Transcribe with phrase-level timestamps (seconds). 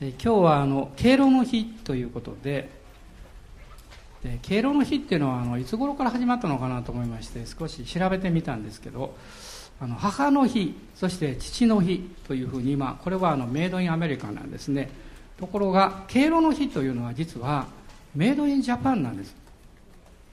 [0.00, 2.68] 今日はあの敬老の日ということで
[4.24, 9.14] で敬老の日っていうのはあのいつ頃から始まったのかなと思いまして少し調べてみたんですけど
[9.80, 14.90] あの母の日そして父の日というふうに今これはあのメイドインアメリカなんですね。
[15.38, 17.66] ところが敬老の日というのは実は
[18.14, 19.34] メイドインジャパンなんです。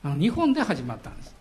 [0.04, 1.36] あの日本で始まったんです。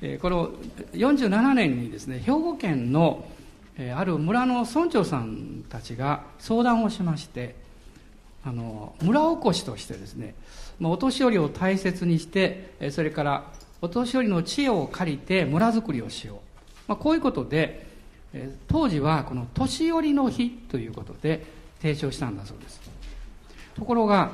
[0.02, 0.50] えこの
[0.92, 3.28] 47年にですね兵庫県の
[3.76, 7.56] えある村の村長さんたちが相談をしまして
[8.44, 10.34] あの村おこしとしてですね
[10.78, 16.38] まお年寄りを大切にしてえそれからお年寄りの知恵を借りて村づくりをしよう、
[16.86, 17.86] まあ、こういうことで
[18.32, 21.44] え当時はこの年寄りの日ということで
[21.80, 22.80] 提唱したんだそうです。
[23.74, 24.30] ところが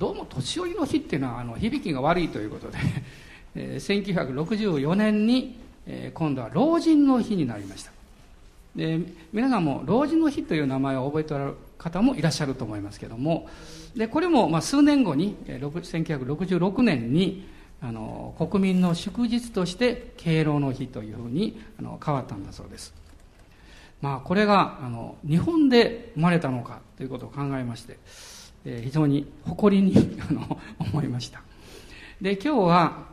[0.00, 2.78] どうも年寄りの日っていうのはあの響きが悪いということで、
[3.54, 7.92] えー、1964年に、えー、今度は老人の日になりました。
[8.74, 8.98] で
[9.30, 13.48] 皆さんも老人の日という名前を覚えておられる方もいらっしゃると思いますけども
[13.96, 17.44] でこれもまあ数年後に1966年に
[17.82, 22.94] あの国民の祝日として敬老の日というふうにあの変わったんだそうです。
[24.00, 27.98] まあこれがあの日本で生まれたのかということを考えまして
[28.64, 31.42] え非常に誇りにあの思いました。
[32.20, 33.10] で今日は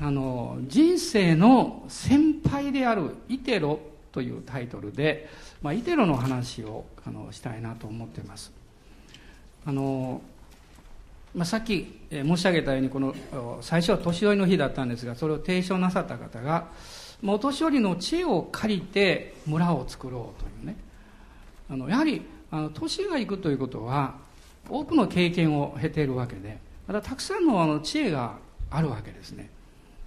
[0.00, 3.80] あの人生の先輩であるイテロ
[4.12, 5.28] というタイトルで、
[5.62, 8.52] まあ、イテロの話をあのしたいなと思ってます。
[9.66, 10.22] あの、
[11.34, 13.14] まあ、さっき申し上げたようにこの
[13.60, 16.68] 最初は年寄りの日だったんですがそれを提唱なさった方が
[17.22, 20.76] お年寄りの知恵を借りて村を作ろうというね。
[21.68, 24.16] あのやはりあの年がいくということは
[24.68, 28.38] 多くの経験を経ているわけでまたたくさんのあの知恵が
[28.70, 29.50] あるわけですね。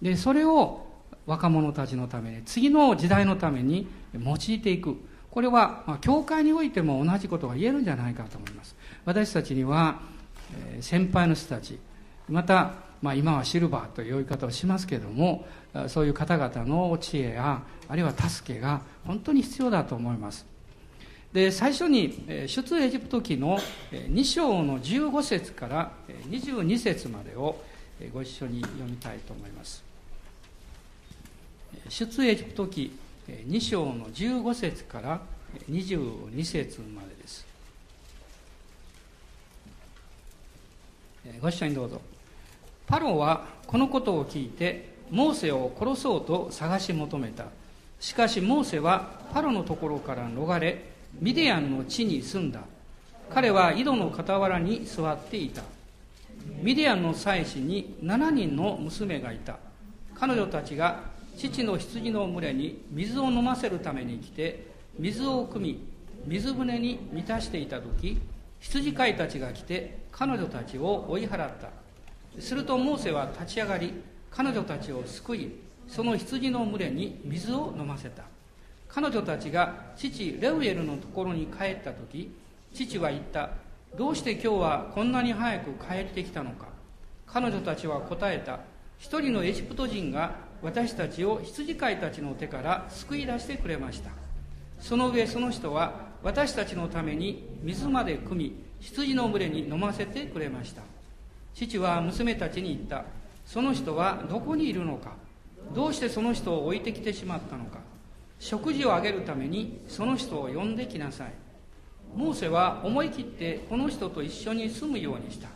[0.02, 0.86] でそれを
[1.26, 4.98] 若者たちのために次の時代のために用いていく。
[5.32, 8.76] これは、まあ、教会においても同じことが言えるんじゃないかと思います。
[9.04, 10.00] 私たちには、
[10.76, 11.80] えー、先輩の人たち
[12.30, 15.46] また、まあ、今はシルバーという呼び方をしますけれども
[15.88, 20.46] そういう方々の知恵やあるいは助けが本当に必要だと思います。
[21.34, 23.58] で最初に出エジプト記の
[23.92, 25.92] 2章の15節から
[26.30, 27.60] 22節までを
[28.14, 29.84] ご一緒に読みたいと思います。
[31.90, 32.96] 出エジプト記
[33.28, 35.22] 2章の15節から
[35.72, 37.48] 22節までです。
[41.42, 42.00] ご一緒にどうぞ。
[42.86, 47.46] パロはこのことを聞いてモーセを殺そうと探し求めた。
[48.00, 52.62] しかしモーセはパロのところから逃れミディアンの地に住んだ。
[53.34, 55.64] 彼は井戸の傍らに座っていた。
[56.62, 59.58] ミディアンの妻子に7人の娘がいた。
[60.16, 61.02] 彼女たちが
[61.38, 64.68] 父の羊の群れに水を飲ませるために来て
[65.00, 65.84] 水を汲み
[66.28, 68.22] 水舟に満たしていた時
[68.60, 71.70] 羊飼いたちが来て彼女たちを追い払った。
[72.40, 73.94] するとモーセは立ち上がり
[74.32, 75.52] 彼女たちを救い
[75.88, 78.24] その羊の群れに水を飲ませた。
[78.94, 82.32] 彼女たちが父レウエルのところに帰った時
[82.74, 83.50] 父は言った。
[83.98, 86.68] どうして今日はこんなに早く帰ってきたのか。
[87.26, 88.60] 彼女たちは答えた。
[89.00, 94.12] 一人のエジプト人が私たちを羊飼いたちの手から救い出してくれました。
[94.80, 100.84] その上その人は私たちのために水まで汲み羊の群れに飲ませてくれました。
[101.56, 103.06] 父は娘たちに言った。
[103.46, 105.14] その人はどこにいるのか。
[105.74, 107.93] どうしてその人を置いてきてしまったのか。
[108.44, 111.32] 食事をあげるためにその人を呼んできなさい。
[112.14, 115.48] モーセは思い切ってこの人と一緒に住むようにした。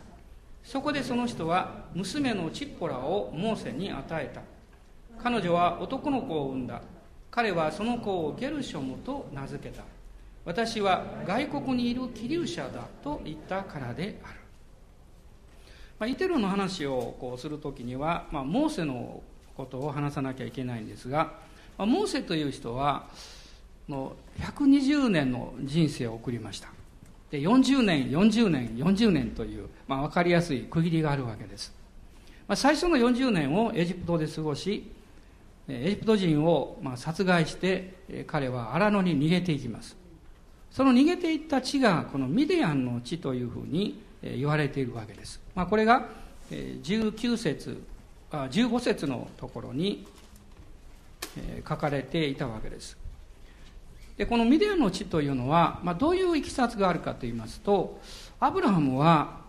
[0.64, 4.40] そこでその人は娘のチッポラをモーセに与えた。
[5.22, 6.80] 彼女は男の子を産んだ。
[7.30, 9.84] 彼はその子をゲルショムと名付けた。
[10.46, 14.40] 私は外国にいる気流者だと言ったからである、
[15.98, 19.22] まあ、イテロの話をこうする時には、まあ、モーセの
[19.58, 21.46] ことを話さなきゃいけないんですが
[21.78, 23.06] モーセという人は
[23.88, 26.68] の120年の人生を送りました。
[27.30, 31.74] で40年40年40年という、まあ、分かりやすい区切りがあるわけです、
[32.46, 34.90] まあ、最初の40年をエジプトで過ごし
[35.68, 39.96] エジプト人をまあ殺害して彼は荒野に逃げていきます。
[40.70, 46.08] その逃げていった地がこのミディアンの地というふうに言われているわけです、まあ、これが
[46.50, 47.82] 19節
[48.30, 50.06] 15節のところに
[51.68, 52.96] 書かれていたわけです。
[54.16, 58.00] でこのミディアの地というのは、まあ、どういういきさつがあるかと言いますと
[58.40, 59.42] アブラハムは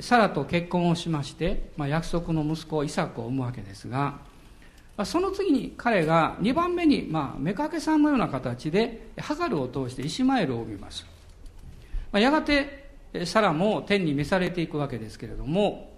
[0.00, 4.18] サラと結婚をしまして、まあ、約束の息子イサクを産むわけですが
[4.96, 11.06] まその次に彼が2番目に、まあ、妾さんのような形でハガルを通してイシマエルを産みます、
[12.10, 12.84] まあ、やがて
[13.24, 15.92] サラも天に召されていくわけですけれども、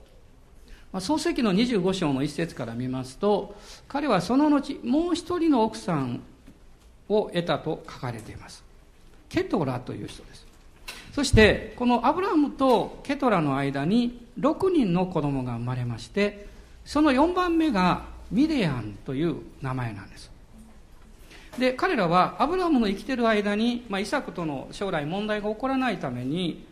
[1.00, 3.54] 創世記の25章の一節から見ますと
[3.88, 6.22] 彼はその後もう一人の奥さん
[7.08, 8.64] を得たと書かれています。
[9.28, 10.46] ケトラという人です。
[11.12, 16.46] そしてこのアブラムとケトラの間に6人の子供が生まれまして
[16.84, 20.30] その4番目がミデアンという名前なんです。
[21.58, 26.66] で彼らはアブラムの生きてる間に、まあ、イサクとの将来問題が起こらないために、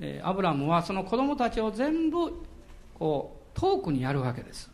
[0.00, 2.32] え、アブラムはその子供たちを全部
[2.98, 4.70] こう遠くにやるわけです。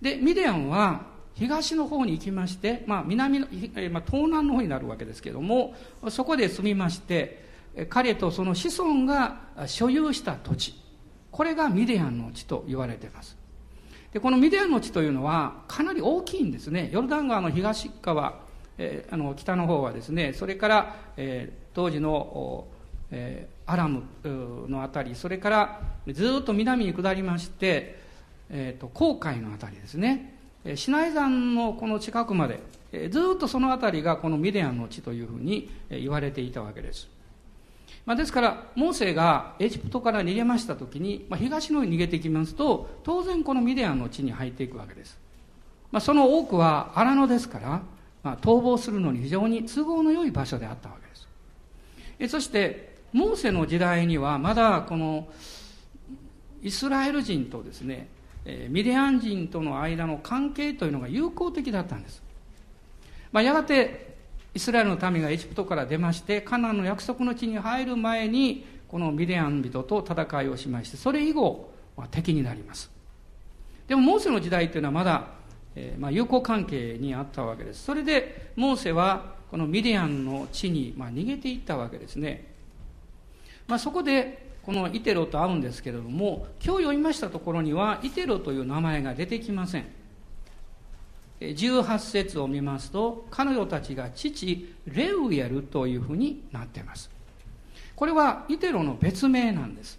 [0.00, 5.74] でミディアンは東の方に行きまして、まあ、南の、え、まあ、東南の方になるわけですけども
[6.10, 7.44] そこで住みまして
[7.88, 10.74] 彼とその子孫が所有した土地
[11.32, 13.36] これがミディアンの地と言われています。
[14.12, 16.88] でこのミディアンの地というのはかなり大きいんですね。
[16.92, 18.38] ヨルダン川の東側、
[18.78, 22.68] えー、あの北の方はですねそれから、えー、当時の、
[23.10, 24.02] えー、アラム
[24.68, 27.98] の辺りそれからずっと南に下りまして、
[28.50, 30.34] えーと、航海の辺りですね。
[30.76, 32.60] シナイ山のこの近くまで
[33.10, 37.08] ずっとその辺りがこのミディアンの地というふうに言われていたわけです。
[38.06, 45.18] まあ、ですからモーセがエジプトから逃げました時に、まあ、東の方に逃げていきますと当然このミディアンの地に入っていくわけです、
[45.90, 47.82] まあ、その多くは荒野ですから、
[48.22, 51.28] まあ、逃亡するのに非常に都合の良い場所であったわけです。
[52.18, 55.28] えそしてモーセの時代にはまだこの
[56.62, 58.08] イスラエル人とですね
[58.68, 62.22] ミディアン人との間の関係というのが友好的だったんです、
[63.30, 64.16] まあ、やがて
[64.52, 72.90] イスラエルの民がエジプトから出ましてカナンの約束の地に入る前にこのミディアン人と戦いをしましてそれ以後は敵になります。
[73.86, 75.26] でもモーセの時代というのはまだ、
[75.76, 77.84] えー、まあ、友好関係にあったわけです。
[77.84, 82.53] それでモーセはこのミディアンの地に、まあ、逃げていったわけですね、
[83.66, 89.86] まあ、そこでこのイテロと会うんですけれども今日読みましたところにはイテロという名前が出てきません。
[91.40, 97.10] 18節を見ますと彼女たちが父レウエルというふうになっています。
[97.94, 99.98] これはイテロの別名なんです。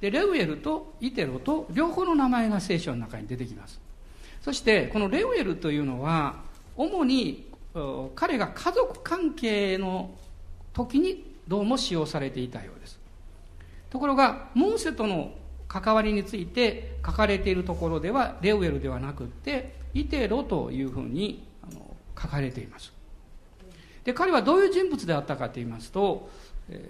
[0.00, 3.80] でレウエルとイテロと両方の名前が聖書の中に出てきます。
[4.42, 6.36] そしてこのレウエルというのは
[6.76, 7.50] 主に
[8.14, 10.10] 彼が家族関係の
[10.72, 12.98] 時にどうも使用されていたようです。
[13.90, 15.32] ところがモーセとの
[15.68, 21.46] 関わりについて書かれているところではレウエルではなくってイテロというふうに
[22.20, 22.92] 書かれています。
[24.04, 26.28] で彼はどういう人物であったかと言いますと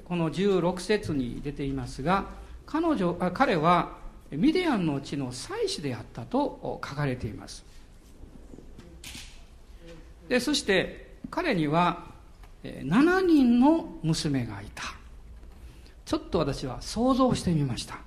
[0.05, 2.27] この16節に出ていますが
[2.67, 3.97] 彼女あ彼は
[4.31, 7.65] ミディアンの地の祭司であったと書かれています。
[10.29, 12.16] でそして彼には
[12.65, 14.83] 7人の娘がいた。
[16.05, 17.99] ちょっと私は想像してみました。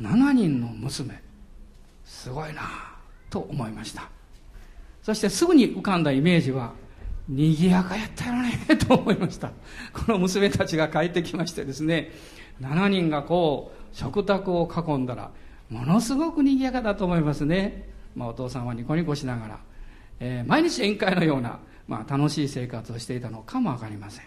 [0.00, 1.20] 7人の娘。
[2.04, 2.62] すごいな
[3.30, 4.08] と思いました。
[5.02, 6.72] そしてすぐに浮かんだイメージは
[7.28, 9.50] 賑やかやったよねと思いました。
[9.92, 12.12] この娘たちが帰ってきましてですね
[12.60, 15.30] 7人がこう食卓を囲んだら
[15.70, 19.58] ものすごく賑やかだと思いますね、まあ、お父さんはニコニコしながら、
[20.20, 24.24] えー、毎日宴会のような、まあ、楽しい生活をしていたのかも分かりません。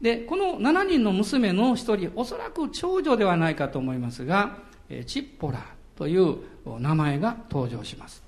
[0.00, 4.58] でこの7人の娘の一人おそらく長女ではないかと思いますが
[5.06, 5.64] チッポラ
[5.96, 6.36] という
[6.78, 8.22] 名前が登場します。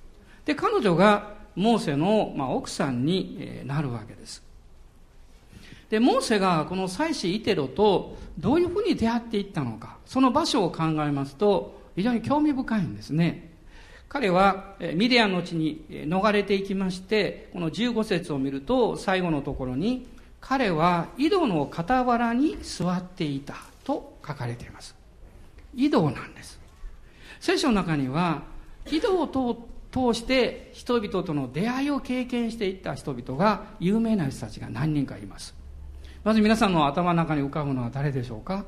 [0.45, 4.43] で彼女がモーセの、まあ、奥さんになるわけです。
[5.91, 13.56] でモーセがこの妻子イテロとどういうふうに出会っていったのかその場所を考えますと非常に興味深いんですね。
[14.09, 20.07] 彼はミディアンの地に逃れていきましてこの15節を見ると最後のところに
[20.41, 24.95] 彼は井戸の傍らに座っていたと書かれています。
[25.75, 26.61] 井戸なんです。
[27.41, 28.43] 聖書の中には
[28.91, 29.61] 井戸を通
[29.93, 35.55] 通して人々との出会いを経験していった人々が有名な人たちが何人かいます。
[36.23, 38.65] まず皆さんの頭の中に浮かぶのは誰でしょうか？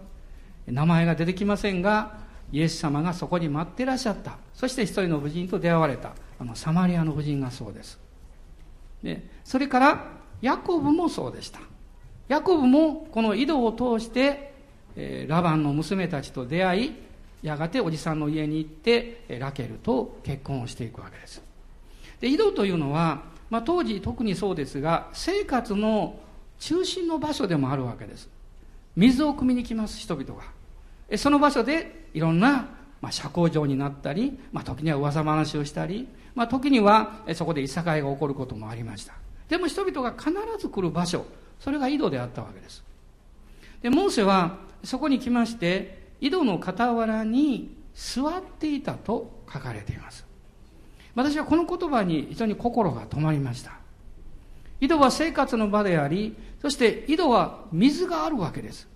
[0.67, 2.19] 名前が出てきませんが
[2.53, 4.39] イエス様がそこに待ってらっしゃった。
[4.55, 6.13] そして一人の婦人と出会われた。
[6.41, 7.99] あのサマリアの婦人がそうです。
[9.03, 10.07] でそれから
[10.41, 11.61] ヤコブもそうでした。
[12.29, 14.55] ヤコブもこの井戸を通して、
[14.97, 16.93] えー、ラバンの娘たちと出会い
[17.43, 21.43] やがておじさんの家に行ってラケルと結婚をしていくわけです。
[22.21, 26.19] で井戸というのは、まあ、当時特にそうですが生活の
[26.59, 28.29] 中心の場所でもあるわけです。
[28.97, 31.17] 水を汲みに来ます人々が。
[31.17, 32.69] その場所でいろんな、
[33.01, 39.15] まあ、社交場になったり、まあ、時には噂話をしたり、まあ、時にはそこでいさかいが起こることもありました。
[39.49, 41.25] でも人々が必ず来る場所
[41.59, 42.85] それが井戸であったわけです。
[43.83, 50.25] でモーセはそこに来まして井戸の傍らに座っていたと書かれています。
[51.15, 53.73] 私はこの言葉に非常に心が止まりました。
[54.81, 58.87] 井戸は生活の場でありそして井戸は水があるわけです。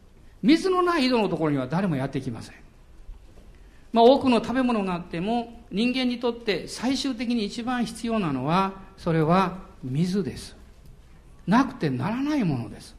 [0.43, 2.55] 水のない井戸のところには誰もやってきません。
[3.93, 10.57] まあ、多くの食べ物があっても人間にとって最終的に一番必要なのはそれは水です。
[11.47, 12.97] なくてならないものです。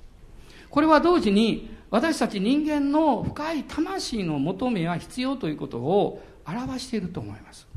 [0.70, 7.68] これは同時に私たち人間の深い魂の求めや必要ということを表していると思います。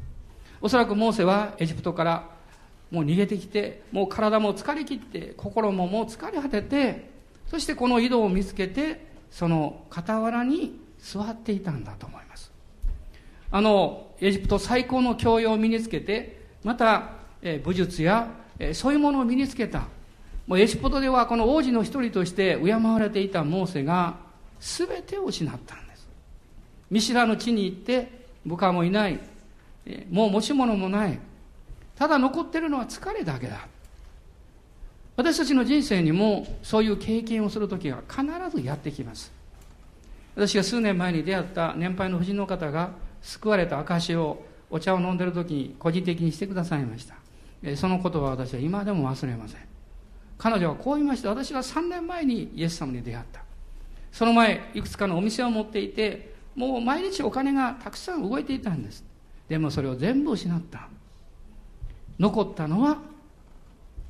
[0.61, 2.31] おそらくモーセはエジプトから
[2.91, 7.11] もう逃げてきてもう体も疲れ切って心ももう疲れ果てて
[7.47, 12.26] そしてこの井戸を見つけてその傍らに座っていたんだと思います。
[13.57, 19.85] あのエジプト最高の教養を身につけてまた、え武術や、えそういうものを身につけた。
[20.47, 24.17] もうエジプトではこの王子の一人として敬われていたモーセが
[24.61, 26.07] 全てを失ったんです。
[26.91, 29.19] 見知らぬ地に行って部下もいない。
[29.87, 31.19] えもう持ち物もない。
[31.97, 33.67] ただ残ってるのは疲れだけだ。
[35.17, 38.23] 私たちの人生にもそういう経験をする時が必
[38.55, 39.33] ずやってきます。
[40.35, 47.17] 私が数年前に出会った年配の夫人の方が救われた証をお茶を飲んでる時に個人的にしてくださいました。
[47.77, 49.61] その言葉は私は今でも忘れません。
[50.39, 51.31] 彼女はこう言いました。
[51.31, 53.43] 私は3年前にイエス様に出会った。
[54.13, 59.05] その前いくつかのお店を持っていてもう毎日お金がたくさん動いていたんです。
[59.49, 60.89] でもそれを全部失った。
[62.21, 62.99] 残ったのは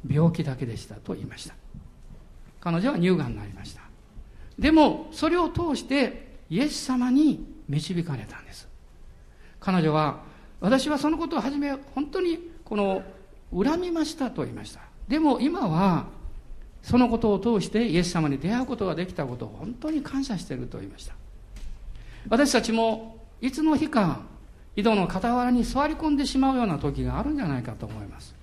[0.08, 1.54] 病気だけでしたと言いました。
[2.60, 3.80] 彼女は乳がんになりました。
[4.58, 8.68] でもそれを通してイエス様に導かれたんです。
[9.66, 10.20] 彼女は
[10.60, 13.02] 私はそのことを初め本当にこの
[13.52, 14.80] 恨みましたと言いました。
[15.08, 16.06] でも今は
[16.84, 21.14] そのことを通してイエス様に出会うことができたことを本当に感謝していると言いました。
[22.28, 24.20] 私たちもいつの日か
[24.76, 28.36] 井戸の傍らに座り込んでしまうような時があるんじゃないかと思います。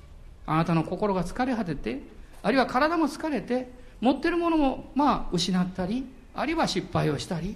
[0.45, 2.01] あなたの心が疲れ果てて
[2.41, 7.55] あるいは体も疲れて持ってるものもまあ失ったりあるいは失敗をしたり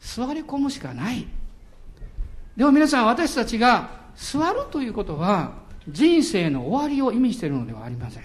[0.00, 1.28] 座り込むしかない。
[2.58, 5.52] でも皆さん私たちが座るということは
[5.88, 8.24] 人生の終わりを意味しているのではありません。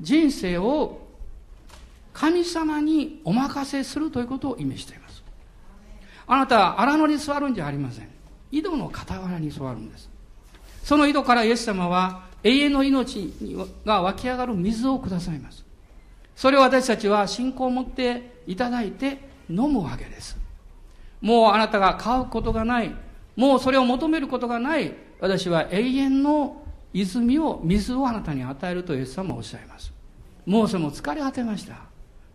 [0.00, 1.00] 人生を
[2.12, 5.24] 神様にお任せするということを意味しています。
[6.28, 8.08] あなたは荒野に座るんじゃありません。
[8.52, 10.08] 井戸の傍らに座るんです。
[10.84, 13.34] その井戸からイエス様は永遠の命
[13.84, 15.64] が湧き上がる水をくださいます。
[16.36, 20.38] それを私たちは信仰を持っていただいて飲むわけです。
[21.20, 22.94] もうあなたが買うことがない
[23.36, 26.62] もうそれを求めることがない私は永遠の
[26.92, 29.92] 泉を水をあなたに与えるとイエス様はおっしゃいます。
[30.46, 31.76] モーセも疲れ果てました。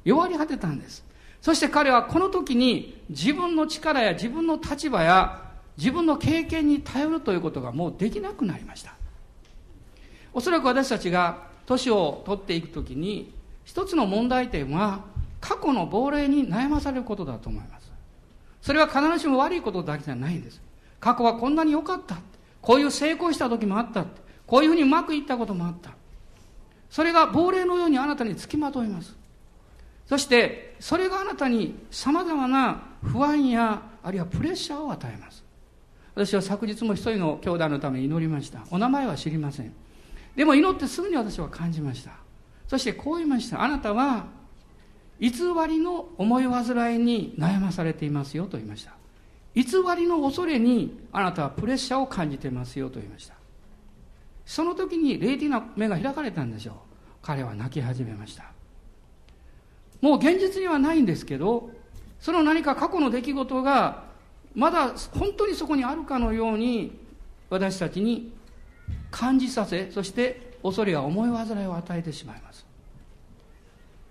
[0.03, 1.06] 弱り果てたんです。
[1.41, 5.44] そして彼はこの時に自分の力や自分の立場や
[5.77, 8.96] 自分の経験に頼るということがもうできなくなりました。
[10.34, 15.06] おそらく私たちが年を取っていく時に一つの問題点は
[15.39, 17.89] 過去の亡霊に悩まされることだと思います。
[18.62, 20.62] それは必ずしも悪いことだけじゃないんです。
[21.00, 22.18] 過去はこんなに良かった。
[22.62, 24.06] こういう成功した時もあった。
[24.46, 25.91] こういうふうにうまくいったこともあった。
[26.89, 29.15] それが亡霊のようにあなたにつきまといます。
[30.08, 35.44] そしてそれがあなたにさまざまな不安やあるいはプレッシャーを与えます。
[36.15, 38.62] 私は昨日も一人の兄弟のために祈りました。
[38.72, 39.74] お名前は知りません。
[40.36, 42.12] でも祈ってすぐに私は感じました。
[42.68, 43.62] そしてこう言いました。
[43.62, 44.25] あなたは
[45.20, 45.32] 偽
[45.68, 48.99] りの思い煩いに悩まされていますよと言いました。
[49.56, 49.63] 偽
[49.98, 53.34] りの恐れにあなたはプレッシャーを感じてますよと言いました。
[54.46, 56.75] その時に霊的な目が開かれたんでしょう。
[57.22, 58.51] 彼は泣き始めました。
[60.01, 61.72] もう現実にはないんですけど
[62.20, 64.03] その何か過去の出来事が
[64.56, 66.98] まだ本当にそこにあるかのように
[67.50, 68.34] 私たちに
[69.12, 72.65] 感じさせそして恐れや思い煩いを与えてしまいます。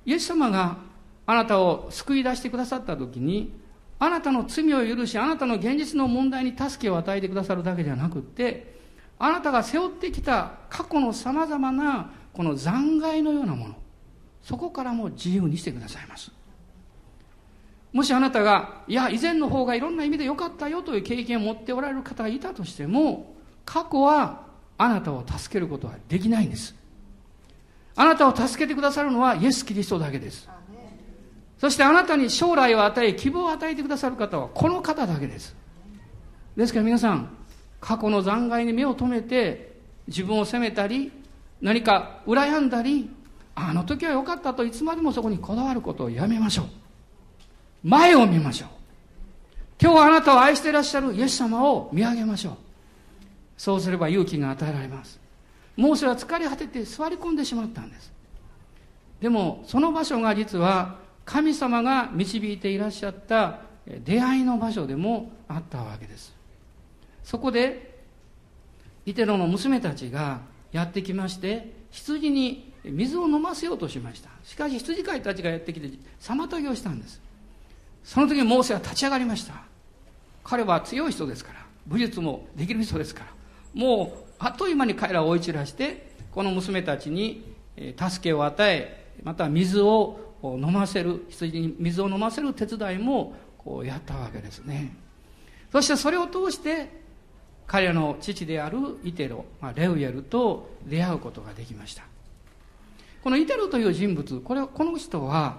[0.04, 0.78] イエス様が
[1.26, 3.52] あなたを救い出してくださった時に
[4.00, 8.78] あなたの罪を許し、あなたの現実の問題に助けを与えてくださるだけじゃなくって、
[9.18, 13.74] あなたが背負ってきた過去の様々なこの残骸のようなもの、
[14.42, 16.30] そこからも自由にしてくださいます。
[17.92, 26.76] もしあなたが、いや、以前の方がいろんな意味で良かったよという経験を持っておられる方がいたとしても、過去はあなたを助けることはできないんです。
[27.96, 30.48] あなたを助けてくださるのはイエス・キリストだけです。
[31.58, 35.56] そしてあなたに将来を与え、希望を与えてくださる方はこの方だけです。
[36.56, 37.28] ですから皆さん、
[37.80, 41.12] 過去の残骸に目を留めて、自分を責めたり、
[41.60, 43.10] 何か羨んだり、
[43.54, 46.66] あの時は良かったといつまでもそこにこだわることをやめましょう。
[47.82, 48.68] 前を見ましょう。
[49.80, 52.54] 今日はあなたを愛していらっしゃるイエス様を見上げましょう。
[53.56, 55.20] そうすれば勇気が与えられます。
[55.76, 58.12] モーセは疲れ果てて座り込んでしまったんです。
[59.20, 60.96] でも、その場所が実は
[61.28, 66.34] 神様が導いていらっしゃった出会いの場所でもあったわけです。
[67.22, 67.98] そこで、
[69.04, 70.40] イテロの娘たちが
[70.72, 74.30] やってきまして、羊に水を飲ませようとしました。
[74.42, 77.20] しかし羊飼いたちがやってきて妨げをしたんです。
[78.04, 79.52] その時モーセは立ち上がりました。
[80.44, 83.30] 彼は強い人ですから、武術もできる人ですから、
[83.74, 87.44] もうあっという間に彼らを追い散らして、この娘たちに
[87.98, 94.94] 助けを与え、また水を飲ませる、羊に水を飲ませる手伝いもこうやったわけですね。
[95.72, 97.06] そしてそれを通して、
[97.66, 102.02] 彼の父であるイテロ、まあ、レウエルと出会うことができました。
[103.22, 105.58] このイテロという人物、これこの人は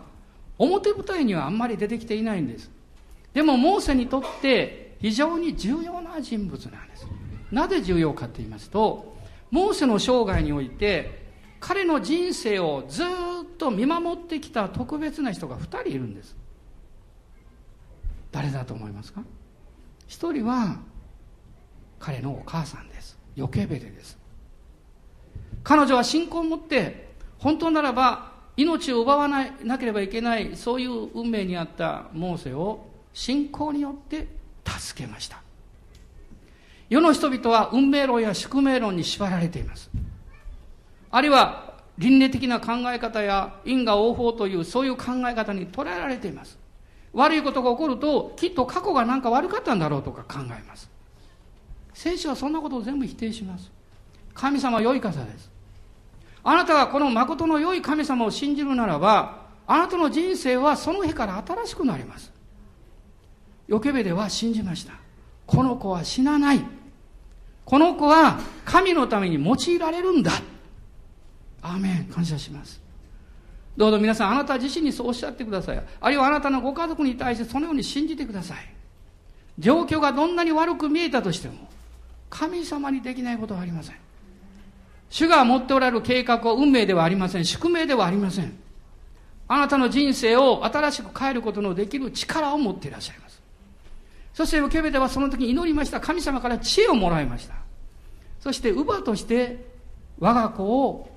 [0.58, 2.72] 表舞台にはあんまり出てきていないんです。
[3.34, 7.06] でもモーセにとって非常に重要な人物なんです。
[7.52, 9.16] なぜ重要かと言いますと、
[9.52, 11.28] モーセの生涯において
[11.60, 13.08] 彼の人生をずっ
[13.60, 16.36] と見守ってきた特別な人が2人いるんです。
[18.32, 19.22] 誰だと思いますか
[20.08, 20.80] ？1人は
[22.00, 23.20] 彼のお母さんです。
[23.36, 24.18] ヨケベレです。
[25.64, 34.28] 彼女は信仰を持って本当ならば命を奪わないなければいけないそういう運命にあったモーセを信仰によって
[34.66, 35.42] 助けました。
[36.90, 39.92] 世の人々は運命論や宿命論に縛られています。
[41.12, 41.69] あるいは
[42.00, 46.58] 倫理的な考え方や因果応報というそういう考え方に捉えられています。
[47.14, 50.90] 悪いことが起こるときっと過去が何か悪かったんだろうとか考えます。
[51.94, 53.70] 聖書はそんなことを全部否定します。
[54.34, 55.52] 神様は良い方です。
[56.44, 62.32] あなたがこの誠の良い神様を信じるならば、あなたの人生はその日から新しくなります。
[63.68, 64.94] ヨケベでは信じました。
[65.46, 66.62] この子は死なない。
[67.66, 70.32] この子は神のために用いられるんだ。
[71.62, 72.06] アーメン。
[72.06, 72.82] 感謝します。
[73.78, 75.84] どうぞ皆さんあなた自身にそうおっしゃってください。
[76.02, 78.58] あるいはあなたのご家族に対してそのように信じてください。
[79.58, 81.56] 状況がどんなに悪く見えたとしても
[82.30, 83.96] 神様にできないことはありません。
[85.10, 87.46] 主が持っておられる計画は運命ではありません。
[87.46, 88.54] 宿命ではありません。
[89.48, 93.42] あなたの人生を新しく変えることのできる力を持っていらっしゃいます。
[94.34, 96.00] そして受けベではその時に祈りました。
[96.00, 97.56] 神様から知恵をもらいました。
[98.40, 99.66] そして乳母として
[100.20, 101.10] 我が子を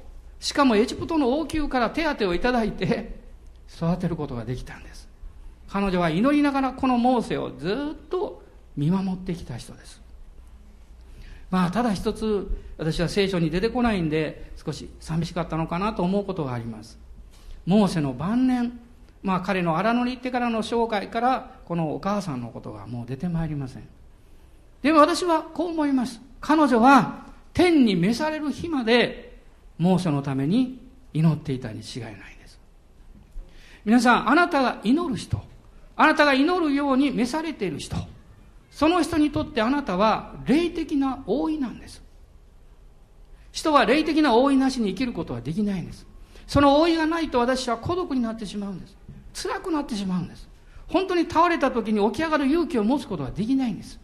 [0.43, 3.15] しかもエジプトの王宮から手当をいただいて
[3.75, 5.09] 育てることができたんです。
[5.69, 8.43] 彼女は祈りながらこのモーセをずっと
[8.77, 10.03] 見守ってきた人です。
[11.49, 16.99] まあただ一つ私は聖書に出てこないんで少し寂しかったのかなと思うことがあります。
[17.65, 18.81] モーセの晩年
[19.23, 23.85] まあ彼の荒野に行ってからの生涯からこのお母さんのことがもう出てまいりません。
[24.83, 26.21] でも私はこう思います。
[26.41, 29.32] 彼女は天に召される日まで
[29.83, 30.79] 猛暑のために
[31.13, 32.61] 祈っていたに違いないです。
[33.85, 35.43] 皆さん、あなたが祈る人、
[35.97, 37.97] あなたが祈るように召されている人、
[38.71, 42.01] その人にとってあなたは霊的な覆いなんです。
[43.51, 46.07] 人は霊的な覆いなしに生きることはできないんです。
[46.47, 48.97] その覆いがないと私は孤独になってしまうんです。
[49.35, 50.49] 辛くなってしまうんです。
[50.87, 53.99] 本当に倒れた時に起き上がる勇気を持つことはできないんです。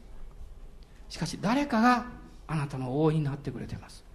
[1.09, 2.07] しかし誰かが
[2.49, 4.08] あなたの覆いになってくれてます。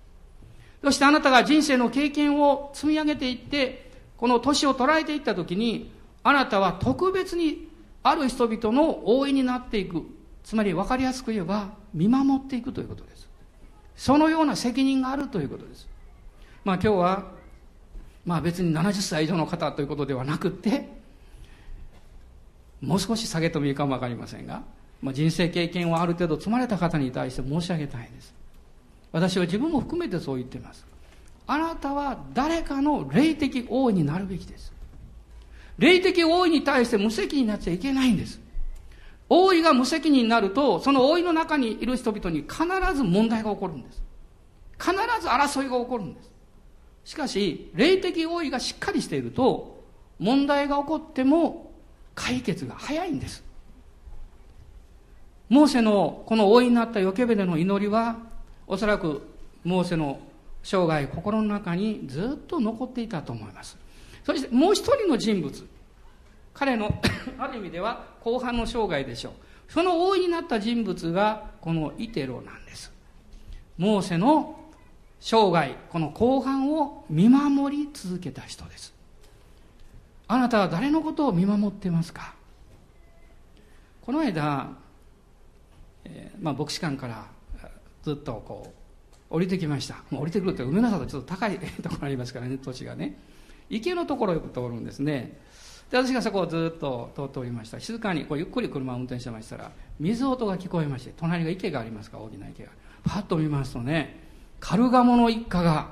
[0.84, 5.92] そしてあなたが人生の経験を積み上げていって、この年を捉えていったときに、
[6.24, 7.70] あなたは特別に
[8.04, 10.04] ある人々の応援になっていく。
[10.44, 13.30] つまり分かりやすく言えば、見守っていくということです。
[13.96, 15.88] そのような責任があるということです。
[16.66, 17.32] まあ今日は、
[18.26, 20.90] まあ別に70歳以上の方ということではなくて、
[22.82, 24.64] もう少し下げてもいいかもわかりませんが、
[25.02, 28.43] まあ、人生経験をある程度積まれた方に対して申し上げたいです。
[29.14, 30.86] 私は自分も含めてそう言っています。
[31.46, 34.74] あなたは誰かの霊的王になるべきです。
[35.78, 38.42] 霊的王位に対して無責任になっちゃいけないんです。
[39.30, 42.58] 王位が無責任になるとその王位の中にいる人々に必
[42.96, 44.02] ず問題が起こるんです。
[44.80, 46.32] 必ず争いが起こるんです。
[47.06, 49.84] しかし霊的王位がしっかりしていると
[50.18, 51.72] 問題が起こっても
[52.16, 53.44] 解決が早いんです。
[55.50, 58.18] モーセのこの王位になったヨケベネの祈りは
[58.74, 59.22] おそらく
[59.64, 60.20] モーセの
[60.64, 63.78] 生涯心の中にずっと残っていたと思います。
[64.24, 65.68] そしてもう一人の人物。
[66.56, 66.92] 彼の
[67.38, 69.34] ある意味では後半の生涯でしょう。
[69.72, 72.92] その大いになった人物がこのイテロなんです。
[73.78, 74.60] モーセの
[75.20, 78.92] 生涯この後半を見守り続けた人です。
[80.28, 82.34] あなたは誰のことを見守ってますか？
[84.02, 84.72] この間、
[86.06, 87.28] えー、まあ、牧師館から
[88.04, 88.74] ずっとこ
[89.30, 90.04] う降りてきました。
[90.12, 93.18] 降りてくるって梅の里ちょっと高い ところありますからね土地がね。
[93.70, 95.40] 池のところをよく通るんですね。
[95.90, 97.80] で私がそこをずっと通っておりました。
[97.80, 102.72] 静かにこうゆっくり車を運転してましたら水音が聞こえまして隣が池がありますから大きな池が。
[103.04, 104.22] パッと見ますとね
[104.60, 105.92] カルガモの一家が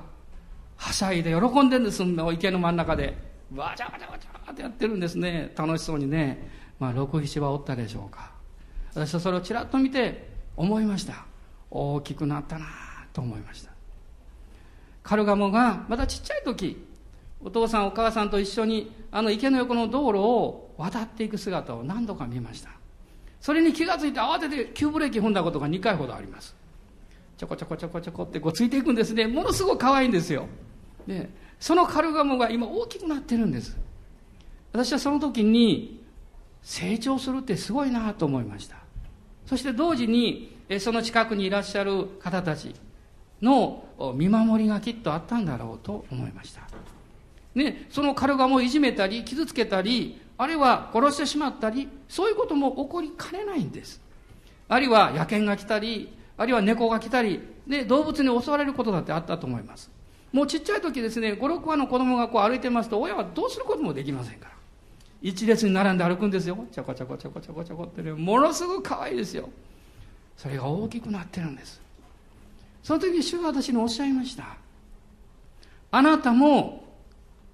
[0.77, 3.17] はしゃいで喜んでるんです池の真ん中で。
[3.55, 5.51] わちゃわちゃわちゃってやってるんですね。
[5.55, 6.49] 楽しそうにね。
[6.79, 8.31] まあ67羽おったでしょうか。
[8.93, 11.30] 私はそれをちらっと見て思いました。
[11.71, 12.67] 大きくなったな
[13.13, 13.71] と思いました。
[15.01, 16.85] カルガモがまだちっちゃい時
[17.43, 22.69] お父さんお母さんと一緒にあの池の横の道路を渡っていく姿を何度か見ました。
[23.39, 26.55] それに気がついて慌てて急ブレーキ踏んだことが2回ほどあります。
[27.37, 29.25] ちょこちょこちょこちょこってこうついていくんですね。
[29.25, 30.47] ものすごく可愛いんですよ。
[31.07, 31.29] で
[31.59, 33.75] そのカルガモが今大きくなってるんです。
[34.71, 36.03] 私はその時に
[36.61, 38.77] 成長するってすごいなと思いました。
[39.47, 42.73] そして同時にその近くにいらっしゃる方たち
[43.41, 43.83] の
[44.15, 46.61] 見守りがきっとあったんだろうと思いました。
[47.55, 54.01] ね、そのカルガモをいじめたり傷つけたりあるいは殺してしまったりそういうことも起こりかねないんです。
[54.69, 59.91] あるいは野犬が来たりあるいは猫が来たり、ね、動物に襲われることだってあったと思います。
[60.31, 64.51] もうちっちゃい時ですね56羽の子供がこう歩いてますと親はどうすることもできませんから。
[65.21, 66.65] 一列に並んで歩くんですよ。
[66.71, 69.49] ちょこちょこちょこちょこちょこってねものすごく可愛いですよ。
[70.41, 71.79] それが大きくなってるんです。
[72.81, 74.57] その時主が私におっしゃいました。
[75.91, 76.81] あなたも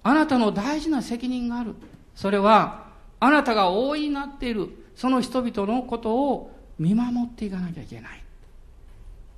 [0.02, 1.74] あなたの大事な責任がある。
[2.14, 2.86] それは、
[3.20, 8.24] あなたが大いになっている、その人々のことを見守っていかなきゃいけない。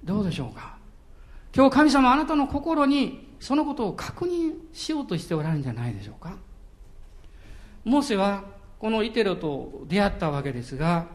[0.04, 0.76] どうでしょうか。
[1.52, 6.36] 今日神様あなたの心にそのことを確認しようとしておられるんじゃないでしょうか。
[7.84, 8.44] モーセは
[8.78, 11.06] このイテロと出会ったわけですが、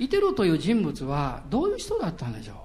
[0.00, 2.56] イテロという人物はどういう人だったんでしょう？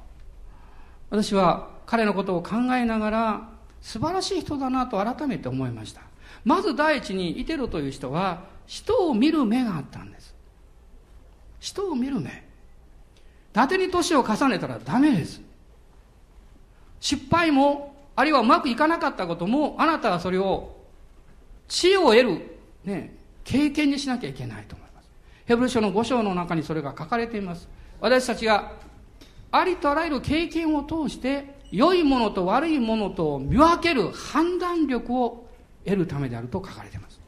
[1.11, 3.49] 私は彼のことを考えながら
[3.81, 6.01] 素晴らしい人だなと改めて思いました。
[6.45, 10.33] まず第一にイテロという人は人を見る目があったんです。
[11.59, 12.29] 人を見る目。
[12.29, 12.33] 伊
[13.51, 15.41] 達に年を重ねたらダメです。
[17.01, 20.75] 失敗もあるいはうまくいかなかったこともあなたはそれを
[21.67, 24.75] 知恵を得る、ね、経験にしなきゃいけないと。
[24.75, 24.84] 思います
[25.45, 27.67] ヘブル書の5章の中にそれが書かれています
[27.99, 28.73] 私たちが
[29.51, 35.45] ありとあらゆる経験を通して良いものと悪いものとを見分ける判断力を
[35.83, 37.19] 得るためであると書かれています。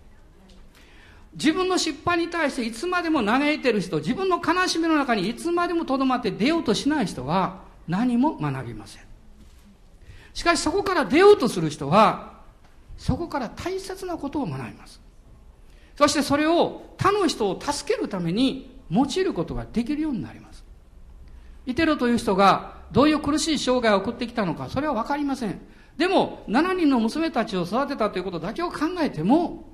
[1.34, 9.04] 自分の失敗に対していつまでも嘆いている人、自分の悲しみの中にいつまでもとどまって出ようとしない人は何も学びません。
[10.34, 12.42] しかしそこから出ようとする人は、
[12.98, 15.00] そこから大切なことを学びます。
[15.98, 20.64] そしてそれを他の人を助けるために用いることができるようになります。
[21.66, 25.60] イテロという人がどういう苦しい生涯を送ってきたのか、それはわかりません。
[25.98, 29.68] でも、7人の娘たちを育てたということだけを考えても、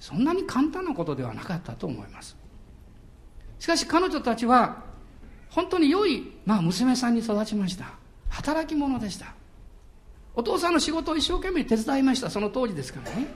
[0.00, 2.36] そんなに簡単なことではなかったと思います。
[3.58, 4.82] しかし彼女たちは、
[5.50, 7.92] 本当に良い、まあ、娘さんに育ちました。
[8.30, 9.34] 働き者でした。
[10.34, 12.30] お父さんの仕事を一生懸命手伝いました。
[12.30, 13.26] その当時ですからね。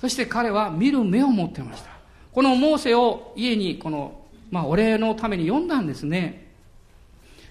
[0.00, 1.90] そして彼は見る目を持ってました。
[2.32, 6.48] このモーセを家に、この、まあ、お礼のために読んだんですね。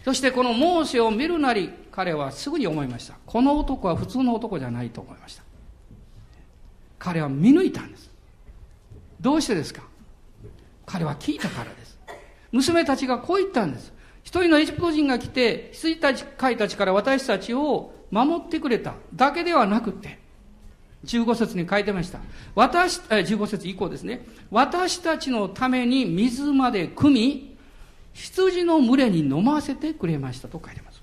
[0.04, 3.16] そしてこのモーセを見るなり彼はすぐに思いました。
[3.26, 5.44] この男は普通の男じゃないと思いました。
[6.98, 8.10] 彼は見抜いたんです。
[9.22, 9.84] どうしてですか？
[10.86, 12.00] 彼は聞いたからです。
[12.52, 13.94] 娘たちがこう言ったんです。
[14.24, 20.20] 一人のエジプト人が来て羊たち飼いたちから私たちを守ってくれただけではなくて
[21.06, 22.20] 15節に書いてました。
[22.56, 24.26] 私、え15節以降ですね。
[24.52, 27.58] 私たちのために水まで汲み、
[28.14, 31.02] 羊の群れに飲ませてくれましたと書いてます。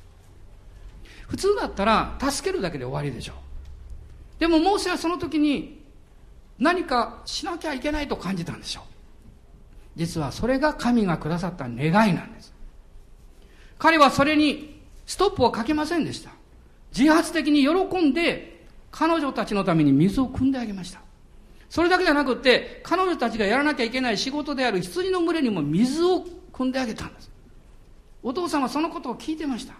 [1.29, 3.37] 普通だったら助けるだけで終わりでしょう。
[4.41, 5.83] でもモーセはその時に
[6.59, 8.85] 何かしなきゃいけないと感じたんでしょう。
[9.97, 12.53] 実はそれが神がくださった願いなんです。
[13.79, 16.31] 彼はそれにストップをかけませんでした。
[16.97, 18.56] 自発的に喜んで
[18.97, 21.01] 彼女たちのために水を汲んであげました。
[21.69, 27.31] それだけじゃなくって、彼女たちがやらなきゃいけない仕事である羊の群れにも水を汲んであげたんです。
[28.23, 29.75] お父さんはそのことを聞いてました。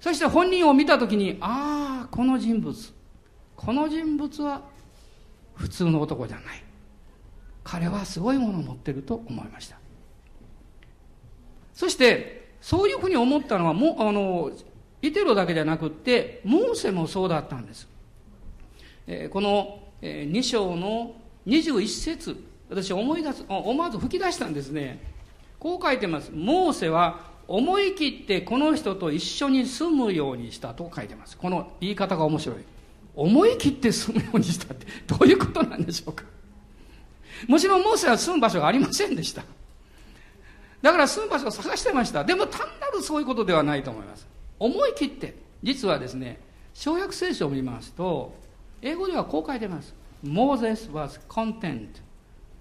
[0.00, 2.74] そして本人を見たときに、ああ、この人物、
[3.54, 4.62] この人物は
[5.54, 6.64] 普通の男じゃない。
[7.70, 9.76] 彼はすごいものを持ってると思いました
[11.74, 14.50] そしてそういうふうに思ったのはもあの
[15.02, 17.88] イテロだけじゃなくってモーセもそうだったんです、
[19.30, 21.14] この、2章の
[21.46, 25.00] 21節私思い出す思わず吹き出したんですね。
[25.58, 26.30] こう書いてます。
[26.32, 31.36] モーセは思い切ってこの人と一緒に住むようにしたと書いてます。
[31.36, 32.56] この言い方が面白い。
[33.16, 36.24] 思い切って住むようにしたってどういうことなんでしょうか。
[37.48, 39.42] もちろんモーセは住む場所がありませんでした。
[40.80, 42.24] だから住む場所を探してました。
[42.24, 44.26] でも単なるそういうことではないと思います。
[44.60, 46.38] 思い切って実はですね
[46.72, 48.34] 小約聖書を見ますと
[48.82, 49.94] 英語ではこう書いてます。
[50.24, 51.88] Moses was content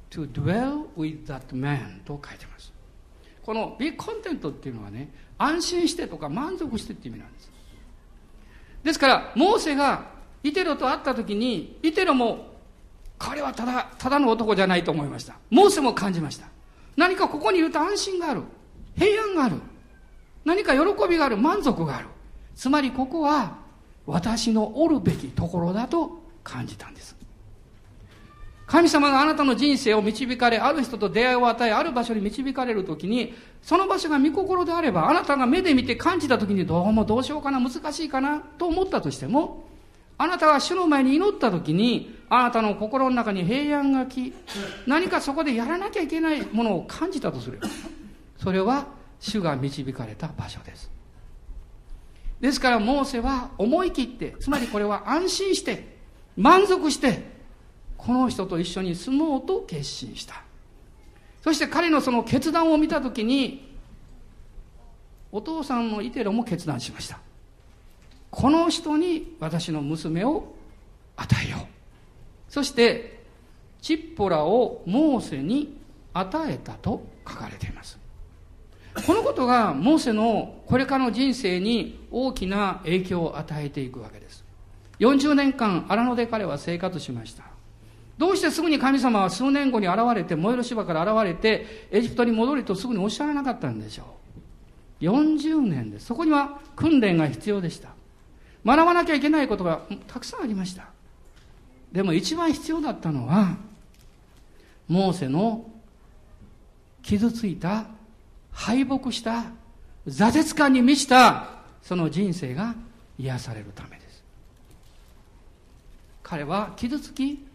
[0.10, 2.74] to dwell with that man と書いてます。
[3.44, 7.52] この be content っていうのはね安心してとか満足してっていう意味なんです。
[8.84, 10.06] ですからモーセが
[10.44, 12.48] イテロと会った時にイテロも
[13.18, 15.36] 彼はただただの男じゃないと思いました。
[15.50, 16.48] モーセも感じました。
[16.96, 18.44] 何かここにいると安心がある。
[18.96, 19.56] 平安がある。
[20.46, 21.38] 何か喜びがある。
[21.38, 22.08] 満足がある。
[22.56, 23.58] つまりここは
[24.10, 27.16] 私のおるべきところだと感じたんです
[28.70, 39.64] 神様があなたの人生を導かれ、ある人と出会いを与え、ある場所に導かれるときに、その場所が御心であれば、あなたが目で見て感じたときに、どうもどうしようかな、難しいかな、と思ったとしても、
[40.20, 44.34] あなたが主の前に祈ったときに、あなたの心の中に平安が来、
[44.86, 47.60] 何かそこでやらなきゃいけないものを感じたとする。
[48.38, 48.86] それは、
[49.20, 50.99] 主が導かれた場所です。
[52.40, 55.98] ですから、モーセは思い切って、つまりこれは安心して、
[56.38, 57.24] 満足して、
[57.98, 60.42] この人と一緒に住もうと決心した。
[61.42, 63.76] そして彼のその決断を見た時に
[65.32, 67.20] お父さんのイテロも決断しました。
[68.32, 70.56] この人に私の娘を
[71.18, 71.62] 与えよう。
[72.48, 73.22] そして
[73.82, 75.78] チッポラをモーセに
[76.14, 77.99] 与えたと書かれています。
[79.06, 84.44] このことがモーセのこれからの人生に大きな影響を与えていくわけです
[85.00, 87.50] 40年間荒野で彼は生活しました
[88.20, 94.04] どうしてすぐに神様は数年後に現れて、燃える芝から現れて、エジプトに戻りとすぐにおっしゃらなかったんでしょ
[95.02, 95.06] う。
[95.06, 96.08] 40年です。
[96.08, 97.92] そこには訓練が必要でした。
[98.66, 100.90] 学ばなきゃいけないことがたくさんありました。
[101.94, 103.56] でも一番必要だったのは、
[104.90, 105.70] モーセの
[107.02, 107.86] 傷ついた、
[108.52, 109.46] 敗北した、
[110.08, 111.48] 挫折感に満ちた、
[111.82, 112.76] その人生が
[113.18, 114.24] 癒されるためです。
[116.24, 117.46] 彼は傷つき、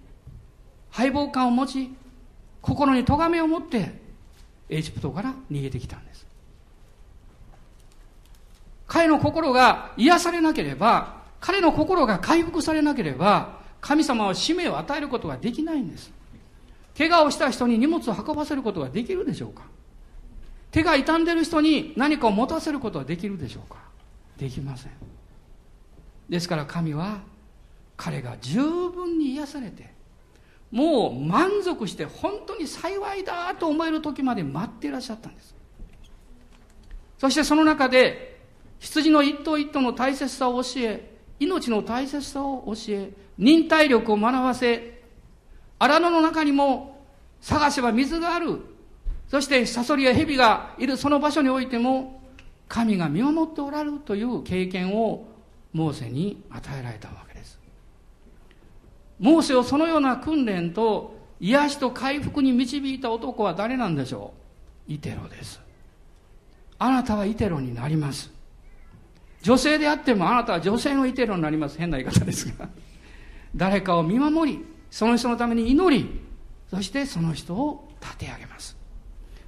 [0.90, 1.90] 敗北感を持ち
[2.62, 3.92] 心に咎めを持って
[4.68, 6.26] エジプトから逃げてきたんです。
[8.86, 16.12] 彼の心が癒されなければ彼の心が回復されなければ神様は使命を与えることができないんです。
[16.96, 19.62] 怪我をした人に荷物を運ばせることができるでしょうか。
[20.74, 23.78] 手が傷んでる人に何かを持たせることはできるでしょうか？
[24.36, 24.92] できません。
[26.28, 27.20] ですから神は
[27.96, 29.92] 彼が十分に癒されて
[30.72, 35.54] もう満足して本当に幸いだと思える時まで待っていらっしゃったんです。
[37.18, 38.40] そしてその中で
[38.80, 41.08] 羊の一頭一頭の大切さを教え
[41.38, 45.04] 命の大切さを教え忍耐力を学ばせ
[45.78, 47.00] 荒野の中にも
[47.40, 48.73] 探せば水がある
[49.28, 52.22] そしてサソリや蛇がいるその場所においても
[52.68, 55.26] 神が見守っておられるという経験を
[55.72, 57.58] モーセに与えられたわけです。
[59.18, 64.32] モーセをそのような訓練と癒しと回復に導いた男は誰なんでしょ
[64.88, 64.92] う？
[64.92, 65.60] イテロです。
[66.78, 68.32] あなたはイテロになります。
[69.42, 71.76] 女性であってもあなたは女性のイテロになります。
[71.76, 72.68] 変な言い方ですが。
[73.56, 76.20] 誰かを見守りその人のために祈り
[76.70, 78.73] そしてその人を立て上げます。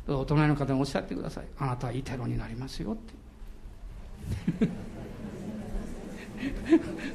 [0.09, 1.45] お隣の方におっしゃってください。
[1.59, 3.15] あなたはイテロになりますよって。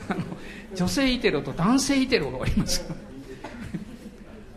[0.09, 0.23] あの
[0.75, 2.85] 女性イテロと男性イテロがおります。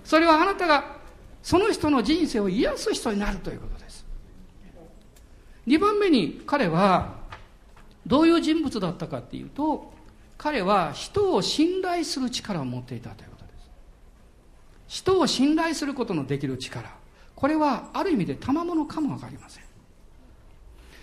[0.04, 0.96] それはあなたが
[1.42, 4.04] その人の人生を癒す人になるということです。
[5.66, 7.16] 2番目に彼は
[8.06, 9.92] どういう人物だったかっていうと
[10.36, 13.52] 彼は人を信頼する力を持っていたということで
[14.88, 15.02] す。
[15.02, 17.03] 人を信頼することのできる力。
[17.34, 19.64] これはある意味で賜物かも分かりません。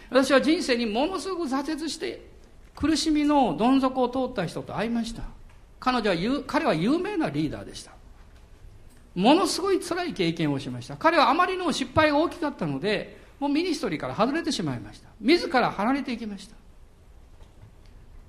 [0.10, 2.30] 私は人生にものすごく挫折して
[2.76, 5.24] 苦しみのどん底を通った人と会いました。
[5.80, 7.92] 彼女は彼は有名なリーダーでした。
[9.14, 10.96] ものすごい辛い経験をしました。
[10.96, 15.10] 彼はあまりの失敗が大きかったのでもうミニストリーから外れてしまいました。
[15.20, 16.56] 自ら離れていきました。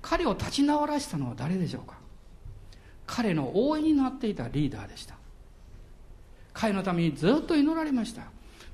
[0.01, 1.95] 彼を立ち直らせたのは誰でしょうか？
[3.05, 5.12] 彼の応援になっていたリーダーでした。
[6.53, 8.23] 彼のためにずっと祈られました。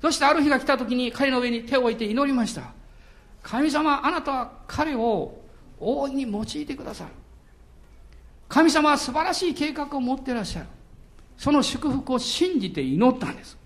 [0.00, 2.72] そしてある日が来た時に彼の上に手を置いて祈りました。
[3.42, 5.40] 神様あなたは彼を
[5.78, 7.10] 大いに用いてくださる。
[8.48, 10.66] 神様は素晴らしい計画を持ってらっしゃる。
[11.36, 13.56] その祝福を信じて祈ったんです。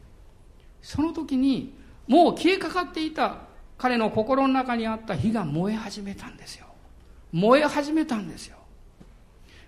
[0.82, 1.74] その時に
[2.06, 3.38] もう消えかかっていた
[3.78, 6.66] 彼の心の中にあった火が燃え始めたんですよ。
[7.32, 8.56] 燃え始めたんですよ。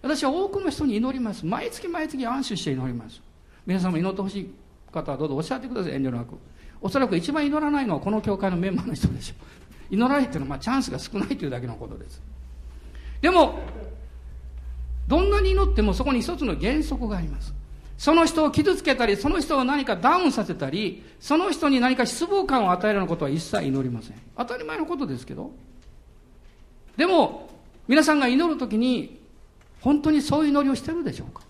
[0.02, 1.44] 私は多くの人に祈ります。
[1.44, 3.20] 毎月毎月安心して祈ります。
[3.66, 4.50] 皆さんも祈ってほしい
[4.92, 5.94] 方はどうぞおっしゃってください。
[5.94, 6.38] 遠慮なく。
[6.80, 9.34] おそらく一番祈らないのはこの教会のメンバーの人でしょ
[9.90, 9.94] う。
[9.94, 12.20] 祈られてるのはまあチャンスが少ないというだけのことです。
[13.20, 13.58] でも
[15.08, 17.54] どんなに祈ってもそこに一つの原則があります。
[17.98, 24.16] その人を傷つけたりその人を何かダウンさせたりその人に何か失望感を与えるようなことは一切祈りません。
[24.36, 25.50] 当たり前のことですけど。
[26.96, 27.48] でも
[27.88, 29.18] 皆さんが祈るときに
[29.80, 31.42] 本当にそういう祈りをしてるでしょうか？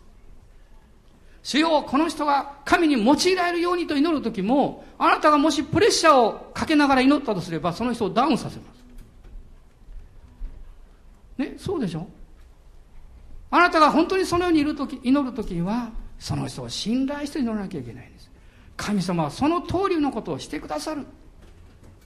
[1.47, 8.85] 主よこの人が神に用いられるようにと祈るときもあなたがもしプレッシャーをかけながら祈ったとすればその人をダウンさせます。
[11.39, 12.09] ねそうでしょ？
[13.53, 18.29] あなたが本当にそのようにいる時祈る時にはその人を信頼して祈らなきゃいけないんです。
[18.77, 21.07] 神様はその通りのことをしてくださる。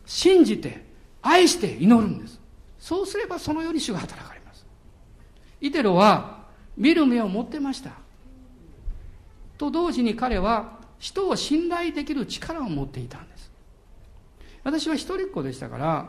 [0.04, 0.84] 信じて
[1.22, 2.38] 愛して祈るんです。
[2.78, 4.66] そうすればそのように主が働かれます。
[5.62, 6.44] イテロは
[6.76, 7.92] 見る目を持ってました。
[9.60, 13.52] と同時に彼は人を信頼できる力を持っていたんです。
[14.64, 16.08] 私は一人っ子でしたから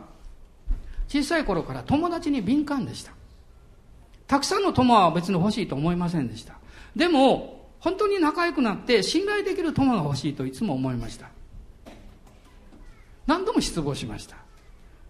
[1.10, 3.12] 小さい頃から友達に敏感でした。
[4.26, 6.60] たくさんの友は別に欲しいと思いませんでした。
[6.96, 11.28] でも本当に仲良くなって信頼できる友が欲しいといつも思いました。
[13.28, 14.38] 何度も失望しました。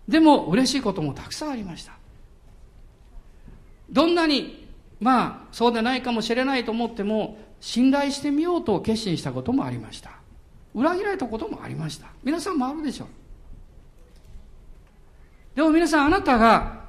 [0.08, 1.94] でも嬉しいこともたくさんありました。
[3.92, 4.68] どんなに
[5.00, 10.12] まあそうでないかもしれないと思っても信頼してみようと決心したこともありました。
[10.74, 12.08] 裏切られたこともありました。
[12.24, 13.08] 皆さんもあるでしょう。
[15.56, 16.82] でも皆さんあなたが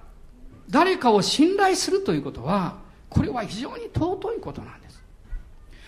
[0.70, 2.78] 誰かを信頼するということは
[3.11, 5.02] これは非常に尊いことなんです。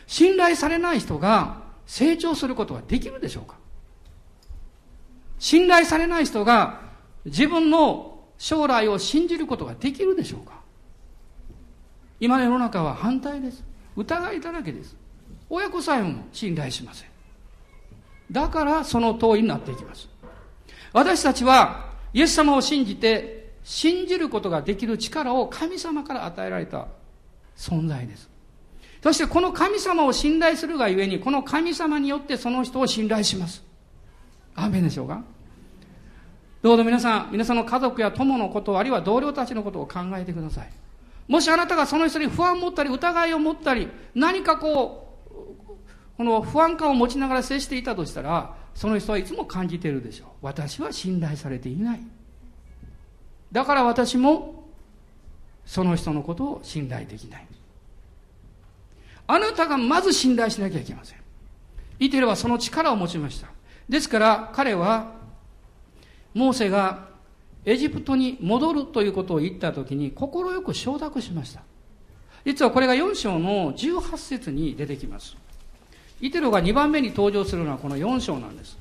[0.07, 3.57] 信頼されない人が成長することはできるでしょうか。
[5.39, 6.83] 信頼されない人が
[7.25, 10.61] 自分の将来を信じることができるでしょうか。
[12.21, 13.65] 今の世の中は反対です。
[13.97, 14.97] 疑いだらけです
[15.49, 17.09] 親子さえも信頼しません
[18.31, 20.09] だからその通りになっていきます
[20.93, 26.87] 私たちはイエス様を信じて信じることができる力を神様から与えられた
[27.57, 28.29] 存在です。
[29.03, 33.65] そしてこの神様を信頼するがゆえに、この神様によってその人を信頼します。
[34.55, 35.25] アーメンでしょうか？
[36.63, 40.71] どうぞ皆さん、皆さんの家族や友のこと、あるいは同僚たちのことを考えてください。
[41.27, 45.35] もしあなたがその人に不安を持ったり、疑いを持ったり、何かこう、
[46.17, 50.29] この不安感を持ちながら接していたとしたら、その人はいつも感じているでしょう。
[50.43, 52.01] 私は信頼されていない。
[53.53, 54.65] だから私も
[55.65, 57.47] その人のことを信頼できない。
[59.27, 61.19] あなたがまず信頼しなきゃいけません。
[61.99, 63.49] イテレはその力を持ちました。
[63.89, 65.13] ですから彼は
[66.35, 67.14] モーセが
[67.67, 70.29] エジプトに戻るということを言った時に快
[70.63, 71.63] く承諾しました。
[72.45, 75.37] 実はこれが4章の18節に出てきます。
[76.21, 78.77] イテロが2番目に登場するのはこの4章なんです。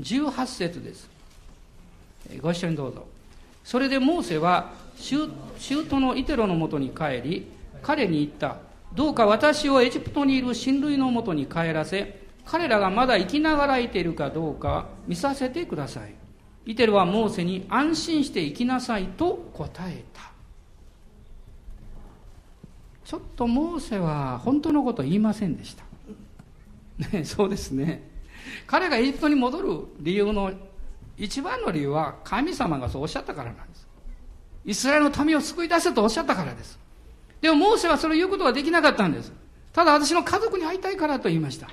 [0.00, 1.08] 18節です。
[2.40, 3.06] ご一緒にどうぞ。
[3.64, 5.28] それでモーセは舅
[6.00, 7.46] のイテロのもとに帰り
[7.82, 8.58] 彼に言った。
[8.94, 16.14] どうか私をエジプトにいる親類のもとに帰らせ彼らがまだ生きながらいているかどうか見させてください。
[16.66, 20.30] イテロはモーセに安心して生きなさいと答えた。
[23.04, 25.84] ちょっとモーセは本当のことを言いませんでした。
[27.12, 28.08] ね、そうですね。
[28.66, 30.52] 彼がエジプトに戻る理由の
[31.16, 33.88] 一番の理由は神様がそうおっしゃったからなんです。
[34.64, 36.78] イスラエルの民を救い出せとおっしゃったからです。
[37.40, 39.32] でもモーセはそれを言うことができなかったんです。
[39.72, 41.68] ただ私の家族に会いたいからと言いました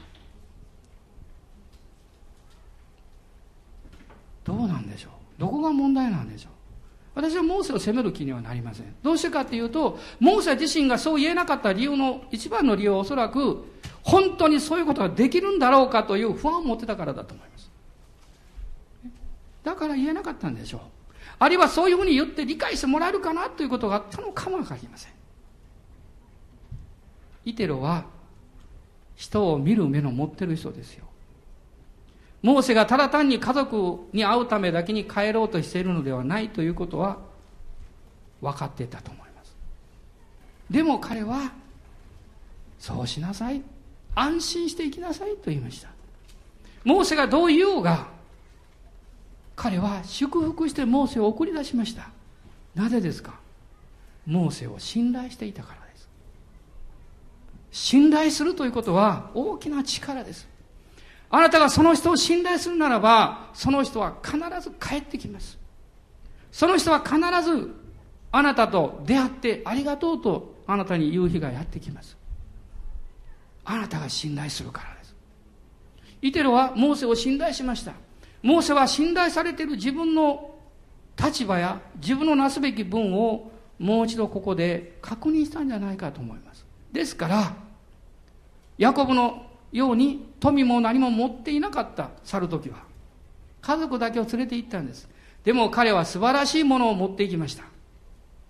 [4.43, 6.51] どうなんでしょうどこが問題なんでしょう？
[7.15, 13.65] 私はモーセを責める気にはなりませんどうしてかっていうとモーセ自身がそう言えなかった理由の一番の理由はおそらく
[14.03, 17.71] 本当にそういうことができるんだろうかという不安を持ってたからだと思います。
[19.63, 20.81] だから言えなかったんでしょう。
[21.39, 25.11] あるいはそういうふうに言って理解してもらえるかなということがあったのかもわかりません。
[27.45, 28.05] イテロは
[29.15, 31.05] 人を見る目の持ってる人ですよ。
[32.41, 37.17] モーセがただ単に家族に会うためだけに帰ろうとしているのではないということは
[38.41, 39.55] 分かっていたと思います。
[40.69, 41.51] でも彼は
[42.79, 43.61] そうしなさい
[44.13, 45.89] 安心して生きなさいと言いました。
[46.83, 48.07] モーセがどう言おうが、
[49.55, 52.09] 彼は祝福してモーセを送り出しました。
[52.75, 53.33] なぜですか？
[54.25, 56.07] モーセを信頼していたからです。
[57.71, 60.47] 信頼するということは大きな力です。
[61.29, 65.57] あなたがその人を信頼するならば、その人は必ず帰ってきます。
[66.51, 67.75] その人は必ず
[68.31, 72.17] あなたと出会ってありがとうとあなたに言う日がやってきます。
[73.65, 75.15] あなたが信頼するからです。
[76.21, 77.93] イテロはモーセを信頼しました。
[78.41, 80.51] モーセは信頼されている自分の
[81.21, 86.65] 立場や自分のなすべき分をもう一度ここで確認したんじゃないかと思います。
[86.91, 87.55] ですから、
[88.77, 92.77] ヤコブのように富も何も持っていなかった去る時は、
[93.61, 95.07] 家族だけを連れて行ったんです。
[95.43, 97.63] でも彼は素晴らしいものを持っていきました。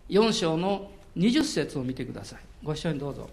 [0.10, 2.40] 4章の20節を見てください。
[2.64, 3.30] ご一緒にどうぞ。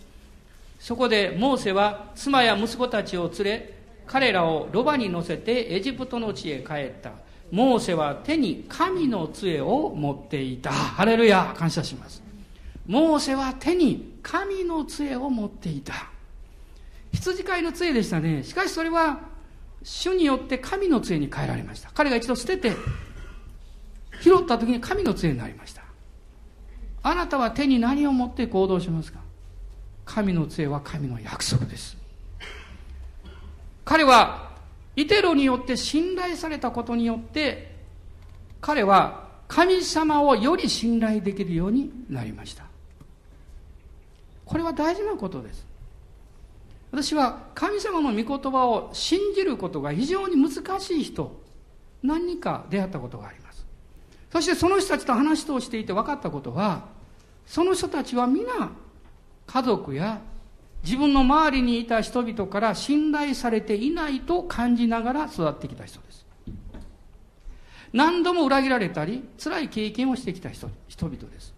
[0.80, 3.74] そこでモーセは妻や息子たちを連れ、
[4.06, 7.12] 彼らをロバに乗せてエジプトの地へ帰った。
[7.50, 10.72] モーセは手に神の杖を持っていた。
[10.72, 12.22] ハレルヤ感謝します。
[12.86, 16.13] モーセは手に神の杖を持っていた。
[17.14, 18.42] 羊飼いの杖でしたね。
[18.42, 19.20] しかしそれは
[19.82, 21.90] 主によって神の杖に変えられました。
[21.94, 22.72] 彼が一度捨てて、
[24.20, 25.82] 拾った時に神の杖になりました。
[27.02, 29.20] あなたは手に何を持って行動しますか？
[30.04, 31.96] 神の杖は神の約束です。
[33.84, 34.52] 彼は、
[34.96, 37.74] イテロによって信頼されたことによって、
[38.60, 42.64] 彼は神様をより信頼できるようになりました。
[44.46, 45.66] これは大事なことです。
[46.94, 51.42] 私は神様の御言葉を信じることが非常に難しい人、
[52.04, 53.66] 何人か出会ったことがあります。
[54.30, 56.86] そしてその人たちと話をしていて分かったことは、
[57.46, 58.70] その人たちは皆
[59.44, 60.20] 家族や
[60.84, 66.24] 自分の周りにいた人々から信頼されていないと感じながら育ってきた人です。
[67.92, 71.52] 何度も裏切られたり、辛い経験をしてきた人人々です。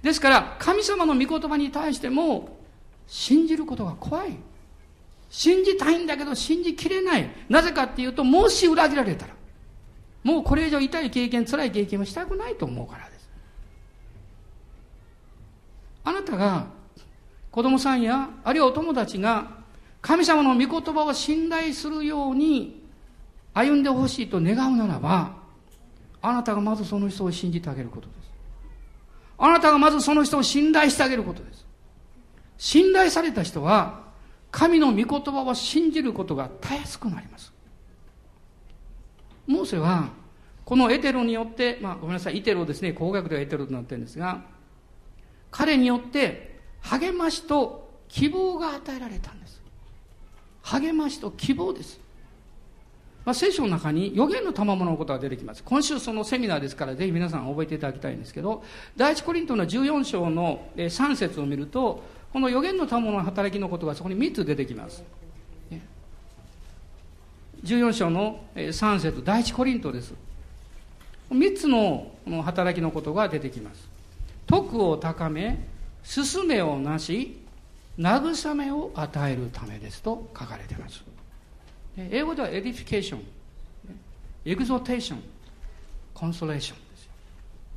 [0.00, 2.56] ですから、神様の御言葉に対しても、
[3.08, 4.38] 信じることが怖い。
[5.30, 7.30] 信じたいんだけど信じきれない。
[7.48, 9.34] なぜかっていうと、もし裏切られたら、
[10.24, 13.30] もうこれ以上痛い経験、辛い経験をしたくないと思うからです。
[16.04, 16.66] あなたが
[17.50, 19.58] 子供さんや、あるいはお友達が
[20.02, 22.82] 神様の御言葉を信頼するように
[23.54, 25.36] 歩んでほしいと願うならば、
[26.22, 28.30] あなたがまずその人を信じてあげることです。
[29.38, 31.64] あなたがまずその人を信頼してあげることです。
[32.58, 34.09] 信頼された人は、
[34.50, 37.52] 神の御言葉を信じることがたやすくなります。
[39.46, 40.10] モーセは、
[40.64, 44.42] このエテロによって、まあごめんなさい、イテロですね、工学ではエテロとなってるんですが、
[45.50, 49.60] 彼によって励ましと希望が与えられたんです。
[50.62, 52.00] 励ましと希望です。
[53.24, 55.62] まあ、聖書の中に予言の賜物のことが出てきます。
[55.62, 58.62] 今週そのセミナーですから、ぜひ皆さん覚えていただきたいんですけど、
[58.96, 65.02] 第一コリントの14章の3節を見ると、この預言の賜物の働きのことがそこに3つ出てきます。
[67.64, 70.14] 14章の3節第一コリントです。
[71.30, 72.12] 3つの
[72.42, 73.88] 働きのことが出てきます。
[74.46, 75.58] 徳を高め、
[76.02, 77.38] 勧めをなし、
[77.98, 81.04] 慰めを与えるためですと書かれています。
[81.96, 83.20] 英語では edification、
[84.46, 85.22] エグゾテーション、
[86.14, 86.78] コンソレーション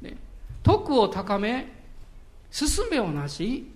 [0.03, 0.17] です。
[0.63, 1.67] 徳を高め、
[2.49, 3.69] 進めをなし、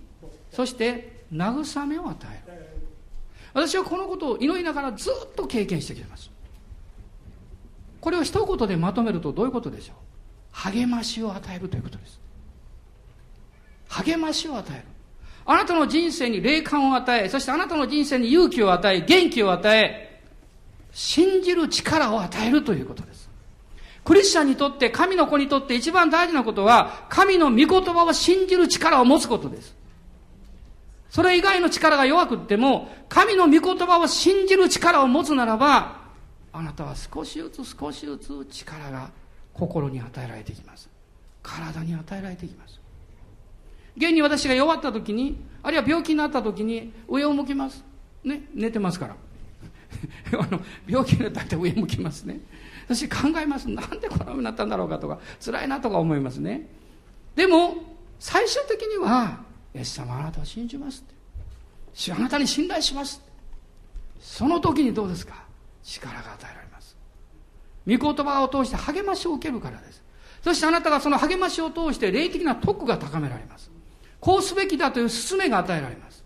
[0.52, 2.58] そして慰めを与える。
[3.54, 6.30] 私はこのことを祈りながらずっと経験してきています。
[8.00, 9.96] これを一言でまとめるとどういうことでしょう？
[10.52, 12.20] 励ましを与えるということです。
[13.88, 14.84] 励ましを与える。
[15.46, 20.20] あなたの人生に霊感を与え、そしてあなたの人生に勇気を与え、元気を与え、
[20.92, 23.30] 信じる力を与えるということです。
[24.04, 29.74] クリスチャンにとって、神の子にとって一番大事なことは、神の御言葉を信じる力を持つことです。
[31.10, 35.98] それ以外の力が弱くっても、神の御言葉を信じる力を持つならば、
[36.52, 39.10] あなたは少しずつ少しずつ力が
[39.52, 40.88] 心に与えられてきます。
[41.42, 42.80] 体に与えられてきます。
[43.96, 47.84] 現に私が弱った時に、あるいは病気になった時に、上を向きます。
[48.22, 49.16] ね、寝てますから。
[50.38, 52.40] あの病気になったって上向きますね。
[52.86, 53.68] 私考えます。
[53.68, 56.68] なんでこのようになったんだろうかとか、辛いなとか思いますね。
[57.34, 57.74] でも、
[58.18, 59.40] 最終的には、
[59.74, 62.12] イエス様あなたを信じますって。
[62.12, 63.20] あなたに信頼します
[64.20, 65.44] その時にどうですか？
[65.82, 66.96] 力が与えられます。
[67.86, 70.02] 御言葉を通して励ましを受けるからです。
[70.42, 73.70] そしてあなたがその励ましを通して霊的な徳が高められます。
[74.20, 76.18] こうすべきだという勧めが与えられます。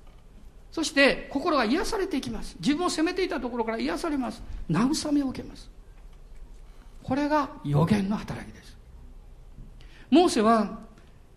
[0.70, 5.70] そして心が癒されていきます自分を責めていたところから癒されます慰めを受けます
[7.02, 8.74] これが予言の働きです
[10.08, 10.78] モーセは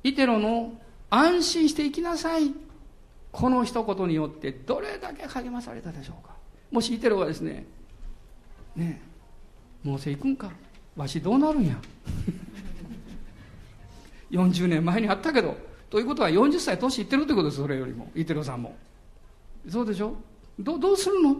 [0.04, 0.80] イテロの
[1.10, 2.54] 安心して生きなさい。
[3.32, 6.34] この一言によってどれだけ励まされたでしょうか。
[6.72, 7.66] もしイテロがですね
[8.76, 10.52] ねえモーセ行くんか。
[10.96, 11.76] わしどうなるんや。
[14.32, 15.58] 40年前にあったけど
[15.90, 17.62] ということは40歳年いってるということです。
[17.62, 18.10] それよりも。
[18.16, 18.76] イテロさんも。
[19.70, 20.16] そうでしょ。
[20.58, 21.38] どどうするの。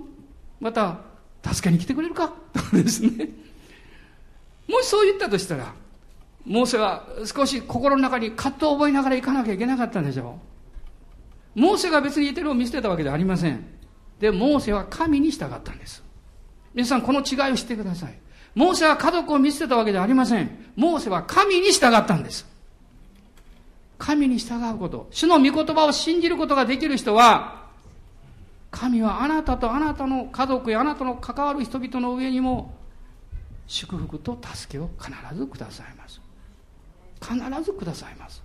[0.60, 1.00] また
[1.44, 2.34] 助けに来てくれるか。
[2.54, 3.30] と ですね。
[4.68, 5.74] もしそう言ったとしたら
[6.46, 10.40] モーセは少し心の中に葛藤を覚えながら行かなきゃいけなかったんでしょ
[11.56, 11.60] う。
[11.60, 13.66] モーセが別にイテロを見捨てたわけではありません。
[14.20, 16.04] でモーセは神に従ったんです。
[16.74, 18.18] 皆さんこの違いを知ってください。
[18.54, 20.72] モーセは家族を見捨てたわけではありません。
[20.76, 22.46] モーセは神に従ったんです。
[23.98, 27.66] 神に従うこと、主の御言葉を信じることができる人は、
[28.72, 32.76] 神はあなたとあなたの家族やあなたの関わる人々の上にも、
[33.68, 36.25] 祝福と助けを必ずくださいます。
[37.22, 38.44] 必ずくださいます。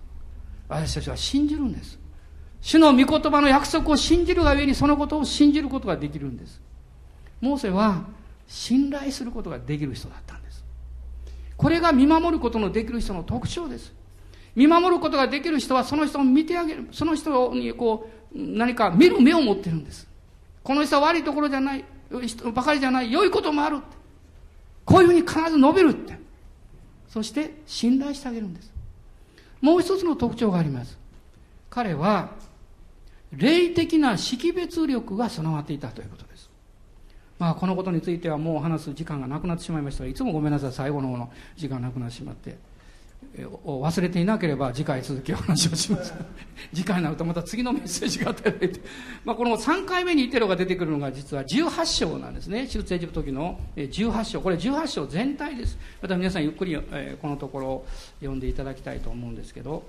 [0.67, 1.99] 私たちは信じるんです。
[2.61, 6.61] 主の御言葉の約束を信じるがゆえにそのことを信じることができるんです。
[7.41, 8.05] モーセは
[8.47, 10.63] 信頼することができる人だったんです。
[11.57, 13.93] これが見守ることのできる人の特徴です。
[14.55, 16.87] 見守ることができる人はその人を見てあげる。
[16.91, 20.07] その人にこう、何か見る目を持ってるんです。
[20.63, 21.85] この人は悪いところじゃない、
[22.25, 23.79] 人ばかりじゃない、良いこともある。
[24.85, 26.20] こういうふうに必ず述べるって。
[27.11, 28.71] そして信頼してあげるんです。
[29.59, 30.97] もう一つの特徴があります。
[31.69, 32.31] 彼は、
[33.33, 36.49] 霊的な識別力が備わっていたということです。
[37.37, 42.57] まあ、このことについてはもう話す時間がなくなってしまいましたが、いつもごめんなさい、最後の方の時間がなくなってしまって。
[43.63, 46.13] を忘れていなければ次回続きお話をします。
[46.73, 48.81] 次回になるとまた次のメッセージが与えられて、
[49.23, 52.67] まあ、この3回目にイテロが出てくるのが実は18章なんですね。
[52.67, 54.41] 出エジプト記の18章。
[54.41, 55.77] これ18章全体です。
[56.01, 56.77] また皆さんゆっくり
[57.21, 57.85] このところを
[58.19, 59.83] 読んでいただきたいと思うんですけど。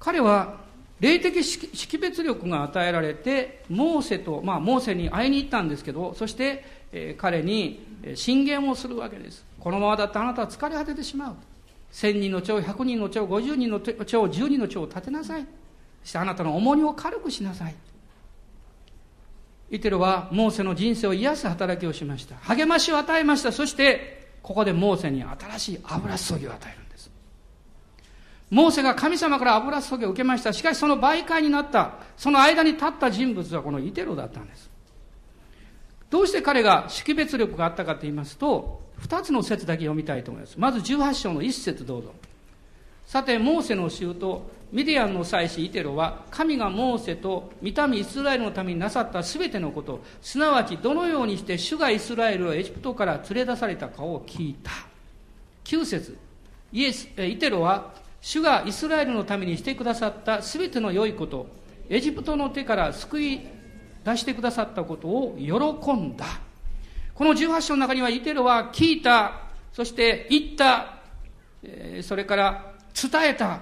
[0.00, 0.60] 彼は
[1.00, 7.80] 霊的識別力が与えられてモーセと、まあ、モーセに会いに行ったんですけどそして、え彼に
[8.14, 9.44] 進言をするわけです。
[9.58, 11.36] このままだとあなたは疲れ果ててしまう。
[11.94, 15.46] 千人の長、百人の長、五十人の長、十人の長を立てなさい。
[16.02, 17.76] そしてあなたの重荷を軽くしなさい。
[19.70, 22.34] イテロはモーセの人生を癒す働きをしました。
[22.34, 23.52] 励ましを与えました。
[23.52, 27.12] そして、ここでモーセに新しい油注ぎを与えるんです。
[28.50, 30.52] モーセが神様から油注ぎを受けました。
[30.52, 34.68] しかしその媒介になった、その間に立った人物はこのイテロだったんです。
[36.10, 40.58] どうして彼が識別力があったかと言いますと、二つの説だけ読みたいと思います。
[40.58, 42.14] まず18章の一節どうぞ。
[43.06, 54.70] さて、モーセの衆とミディアンの祭司イテロは、神がモーセと見た目イスラエルのためになさったすべてのこと、すなわちどのようにして主がイスラエルをエジプトから連れ出されたかを聞いた。
[55.64, 56.16] 9節
[56.72, 61.46] イエス、イテロは、主がイスラエルのためにしてくださったすべての良いこと、
[61.88, 63.40] エジプトの手から救い
[64.04, 66.24] 出してくださったことを喜んだ。
[67.14, 69.40] この18章の中にはイテロは聞いた、
[69.72, 70.98] そして言った、
[71.62, 73.60] えそれから伝えた、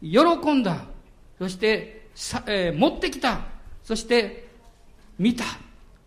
[0.00, 0.84] 喜んだ、
[1.38, 3.40] そしてさ、え、持ってきた、
[3.82, 4.48] そして
[5.18, 5.44] 見た。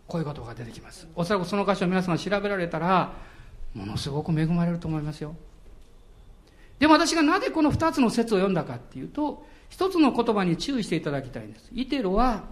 [0.08, 1.08] こういうことが出てきます。
[1.16, 3.14] おそらくその箇所を皆さんが調べられたら、
[3.74, 5.36] ものすごく恵まれると思いますよ。
[6.80, 11.70] でも私がなぜこの二つの説を読んだかっていうと、一つの言葉に注意していただきたいんです。
[11.74, 12.44] イテロは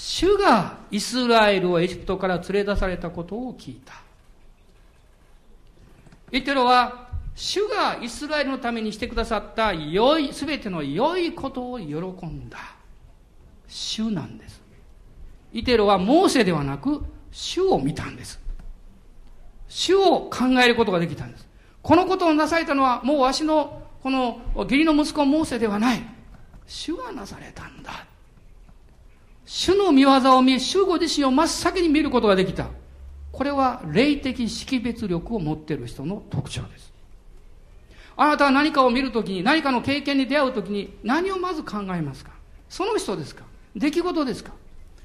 [0.00, 3.94] 主がイスラエルをエジプトから連れ出されたことを聞いた。
[6.30, 11.96] 言ってるのは、主がイスラエルのためにしてくださった良い、すべての良いことを喜
[12.26, 12.58] んだ。
[13.66, 14.62] 主なんです。
[15.52, 18.40] イテロはモーセではなく、主を見たんです。
[19.66, 21.48] 主を考えることができたんです。
[21.82, 26.00] このことをなされたのは、もうわしの、この義理の息子モーセではない。
[26.68, 28.06] 主がなされたんだ。
[29.50, 32.66] 主の見業を見、主ご自身を真っ先に見ることができた。
[33.32, 36.92] これは霊的識別力を持っている人の特徴です。
[38.14, 42.32] あなたは何かを見るときに、何かの経験に出会うときに、何をまず考えますか？
[42.68, 43.44] その人ですか？
[43.74, 44.52] 出来事ですか？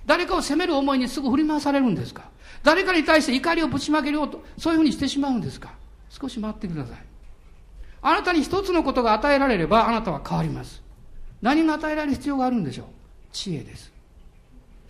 [0.06, 2.24] 誰かを責める思いにすぐ振り回されるんですか？
[2.64, 5.74] 誰かに対して怒りをぶちまけようと、そういうふうにしてしまうんですか？
[6.10, 6.98] 少し待ってください。
[8.02, 10.84] あなたに一つのことが与えられれば、あなたは変わります。
[11.42, 12.88] 何が与えられる必要があるんでしょう？
[13.32, 13.93] 知恵です。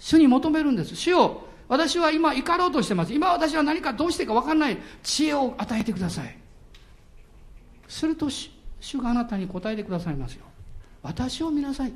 [0.04, 0.98] 主に求めるんです。
[0.98, 3.14] 主よ、私は今怒ろうとしてます。
[3.14, 6.38] 今私は何かどうしてか分かんない知恵を与えてください。
[7.88, 8.52] すると主
[8.98, 10.44] があなたに答えてくださいますよ。
[11.02, 11.94] 私を見なさい。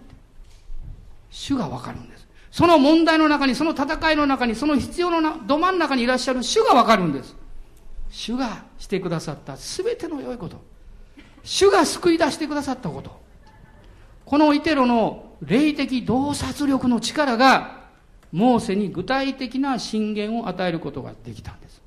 [1.30, 2.26] 主が分かるんです。
[2.50, 7.36] その問題の中に、その戦いの中に、その必要のなど真ん中にいらっしゃる主がわかるんです。
[8.10, 10.62] 主がしてくださったすべての良いこと。
[11.44, 13.20] 主が救い出してくださったこと。
[14.24, 17.77] このイテロの霊的洞察力の力が、
[18.32, 21.82] モーセに具体的な信玄を与えることができたんです。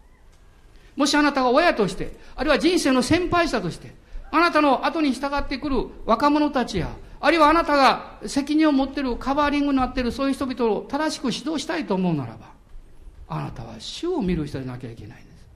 [0.96, 3.94] もしあなたが親として、あるいは人生の先輩者として、
[4.30, 12.50] あなたの後に従ってくる若者たちや、あるいはあなたが責任を持っているカバーリングになっているそういう人々を正しく指導したいと思うならば、
[13.28, 15.46] あなたは主を見る人でなきゃいけないんです。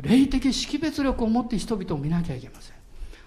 [0.00, 2.74] 霊的識別力を持って人々を見なきゃいけません。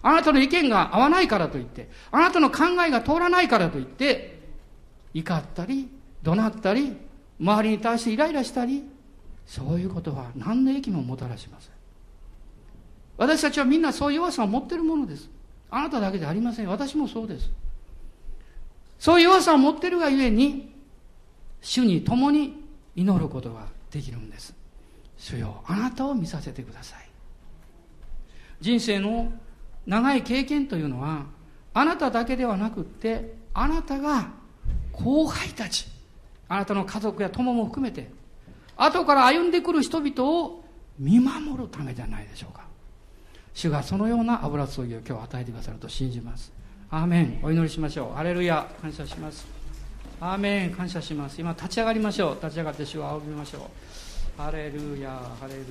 [0.01, 4.37] あなたの意見が合わないからといって、あなたの考えが通らないからといって、
[5.13, 5.89] 怒ったり、
[6.27, 6.97] 怒鳴ったり、
[7.39, 8.83] 周りに対してイライラしたり、
[9.45, 11.71] そういうことは何の益ももたらしません。
[13.15, 15.29] 私たちはみんなそういう弱さを持っているものです。
[15.71, 16.67] あなただけでありません。
[16.67, 17.49] 私もそうです。
[18.99, 20.69] そういう弱さを持っているがゆえに、
[21.61, 22.61] 主に共に
[22.97, 24.53] 祈ることができるんです。
[25.17, 27.07] 主よ、あなたを見させてください。
[28.59, 29.31] 人生の
[29.85, 31.25] 長い経験というのは、
[31.73, 34.31] あなただけではなくって、あなたが
[34.91, 35.87] 後輩たち、
[36.49, 38.09] あなたの家族や友も含めて、
[38.75, 40.63] 後から歩んでくる人々を
[40.99, 42.65] 見守るためじゃないでしょうか。
[43.53, 46.51] 主がそのような油注ぎを今日与えてくださると信じます。
[46.89, 47.39] アーメン。
[47.43, 48.17] お祈りしましょう。
[48.17, 48.67] アレルヤ。
[48.81, 49.47] 感謝します。
[50.21, 50.71] アーメン。
[50.71, 51.41] 感謝します。
[51.41, 52.35] 今立ち上がりましょう。
[52.35, 53.69] 立ち上がって主を仰ぎましょ
[54.37, 54.41] う。
[54.41, 55.65] ハレルヤ、ハレルヤ。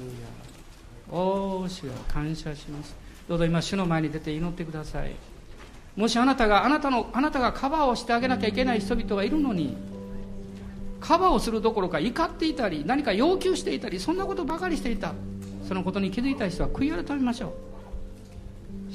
[1.08, 2.96] おー、主よ、感謝します。
[3.28, 5.14] どうぞ今、主の前に出て祈ってください。
[5.94, 9.76] もしあなたが、あなたの、あなたがカバーをしてあげなきゃいけない人々がいるのに、
[11.00, 15.14] カバーをするどころか怒っていたり、何か要求していたり、そんなことばかりしていた。
[15.66, 17.66] そのことに気づいた人は悔い改めましょう。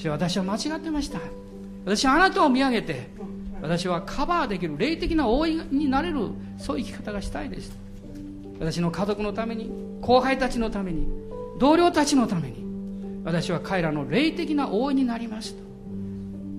[0.02, 1.20] 主は私は間違ってました
[1.86, 3.10] 私はあなたを見上げて
[3.62, 7.72] 私はカバーできる霊的な応援になれるそういう生き方がしたいです
[8.60, 9.72] 私の家族のために
[10.02, 11.08] 後輩たちのために
[11.60, 12.64] 同僚たちのために
[13.24, 15.62] 私は彼らの霊的な応援になりますと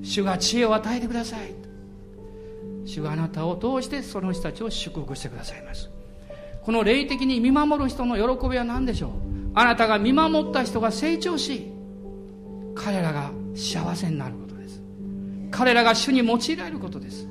[0.02, 1.61] 主が知恵を与えてください
[2.84, 5.90] 主があなたを通してその人たちを祝福してくださいます。
[6.62, 9.10] この霊的に見守る人の喜びは何でしょう？
[9.54, 11.70] あなたが見守った人が成長し
[12.74, 14.80] 彼らが幸せになることです。
[15.50, 17.28] 彼らが主に用いられることです。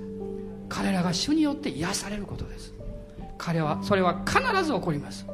[0.70, 2.74] 彼らが主によって癒されることです。
[3.38, 5.26] 彼はそれは必ず起こります。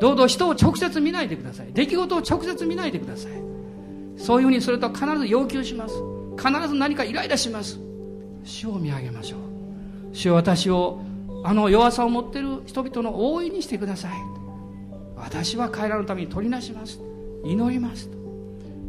[0.00, 1.72] どうぞ人を直接見ないでください。
[1.72, 3.32] 出来事を直接見ないでください。
[4.16, 5.94] そういうふうにすると必ず要求します。
[6.36, 7.78] 必ず何かイライラします。
[8.44, 9.40] 主を見上げましょう。
[10.12, 11.00] 主は私を
[11.44, 14.12] あの弱さを持っている人々の大いにしてください。
[15.16, 17.00] 私は彼らのために取りなします。
[17.44, 18.10] 祈ります。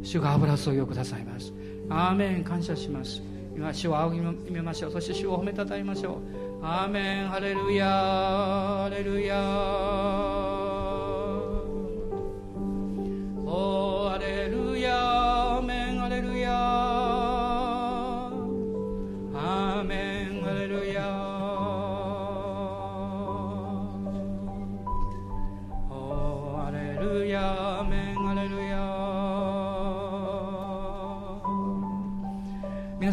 [0.04, 1.54] 主が油注ぎをくださいます。
[1.90, 2.44] アーメン。
[2.44, 3.22] 感謝します。
[3.56, 4.92] 今主を仰ぎ見ましょう。
[4.92, 6.22] そして主を褒めたたえましょ
[6.62, 6.66] う。
[6.66, 7.28] アーメン。
[7.28, 10.31] ハレルヤハレルヤ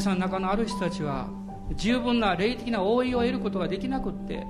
[0.00, 1.28] さんの中のある人たちは
[1.76, 4.46] 十分な霊的な応援を得ることができなくって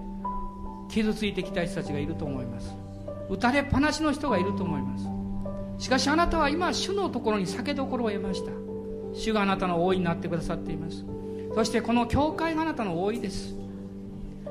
[0.88, 2.74] 傷ついてきた人たちがいると思います。
[3.28, 5.84] 打たれっぱなしの人がいると思います。
[5.84, 8.50] しかしあなたは今主のところに酒どころを得ました。
[9.14, 11.04] 主があなたの応援になってくださっています。
[11.54, 13.54] そしてこの教会があなたの応援です。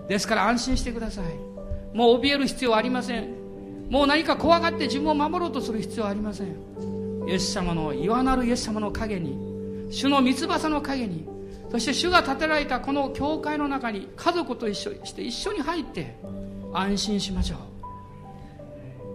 [0.08, 1.26] ですから安心してください。
[1.96, 3.36] もう怯える必要はありません。
[3.90, 6.48] もう何か怖がって自分を守ろうとする必要はありません。
[7.28, 9.57] イエス様の岩なるイエス様の陰に
[9.90, 11.28] 主の三翼の陰に
[11.72, 16.18] そして主が建てられたこの教会の中に家族と一緒して一緒に入って
[16.74, 17.60] 安心しましょう。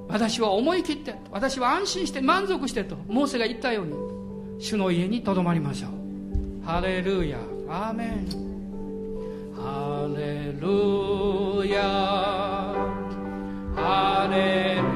[0.08, 3.94] 私は思い切って私は安心して満足してとモーセが言ったように
[4.62, 6.02] 主の家にとどまりましょう。
[6.66, 7.38] ハレルヤ。
[7.68, 8.28] アーメン。
[9.56, 11.82] ハレルヤ。
[13.74, 14.91] ハレルヤ。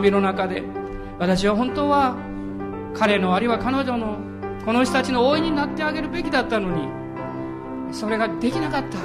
[0.00, 0.62] 賛美の中で
[1.18, 2.16] 私は本当は
[2.94, 4.18] 彼のあるいは彼女の
[4.64, 8.98] この人たちの応援になってあげるべきだったのにそれができなかった。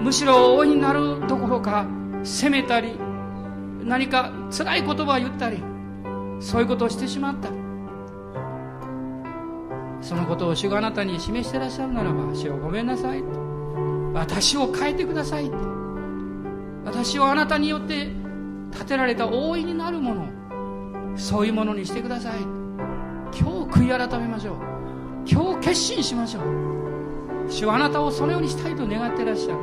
[0.00, 1.86] むしろ応援になるどころか
[2.22, 2.98] 責めたり
[3.84, 5.62] 何か辛い言葉を言ったり
[6.40, 7.48] そういうことをしてしまった。
[10.00, 13.22] そのことを主があなたに示してらっしゃるならば主をごめんなさい。
[14.12, 15.50] 私を変えてください。
[16.84, 18.21] 私をあなたによって
[18.82, 20.26] 建てられた大いになるもの。
[21.16, 22.40] そういうものにしてください。
[22.40, 24.56] 今日悔い改めましょう。
[25.24, 26.42] 今日決心しましょう。
[27.48, 29.58] 主はあなたをそのようにしたいと願ってらっしゃる。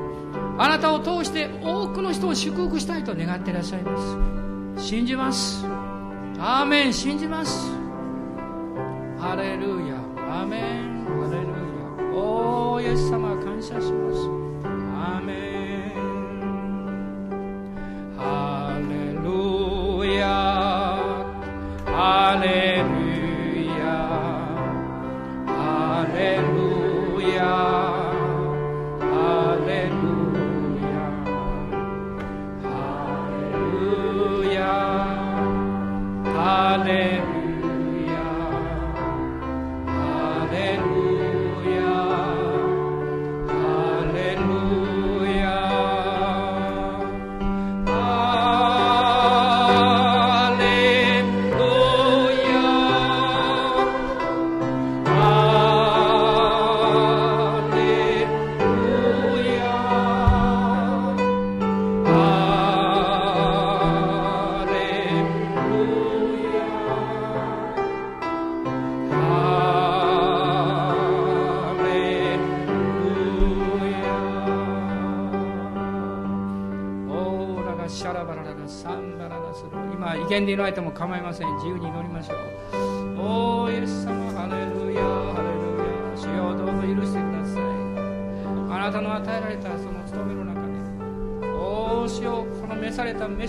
[0.58, 3.98] あなたを通して多くの人を祝福したいと願ってらっしゃいま
[4.78, 4.88] す。
[4.88, 5.66] 信じます。
[6.40, 6.94] アーメン。
[6.94, 7.70] 信じます。
[9.18, 9.89] ハレルヤ。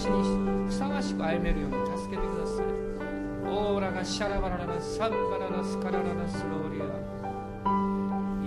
[0.01, 2.67] 召された飯にふさわしく歩めるように助けてください。
[3.53, 6.85] オーラがシャラバララサンバララスカラララスローリア。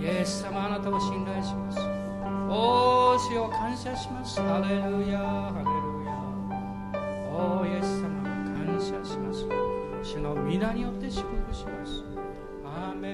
[0.00, 1.78] イエス様あなたを信頼します
[2.48, 4.40] おー主を感謝します。
[4.40, 5.18] ハレルヤ。
[5.18, 6.12] ハレルヤ。
[7.32, 8.22] おーイエス様
[8.66, 9.46] 感謝します。
[10.02, 12.04] 主の皆によって祝福します。
[12.64, 13.13] アーメ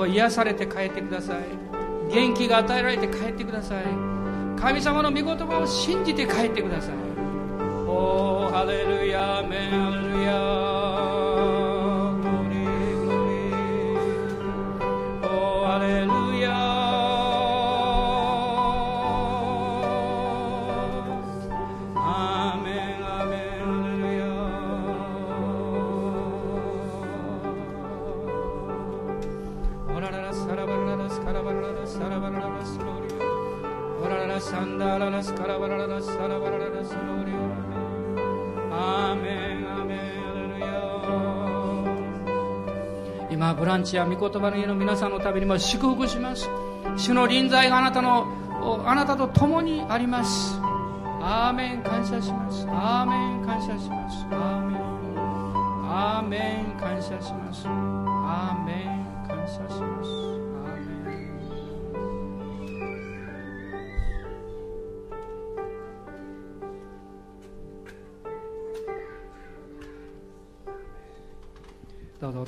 [0.00, 1.44] ど癒されて帰ってください。
[2.12, 3.84] 元気が与えられて帰ってください。
[4.58, 6.94] 神様の御言葉を信じて帰ってください。
[7.86, 10.59] おーハレルヤメンハレルヤ
[43.90, 46.48] ちや御言葉の家の皆さんのためにも祝福します。
[46.96, 48.26] 主の臨在があなたの
[48.86, 50.58] あなたと共にあります。
[51.20, 52.66] アーメン感謝します。
[52.68, 54.24] アーメン感謝します。
[54.30, 54.80] アーメン。
[55.92, 57.99] アーメン感謝します。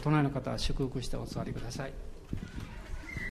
[0.03, 1.93] 隣の方は祝福してお座りください。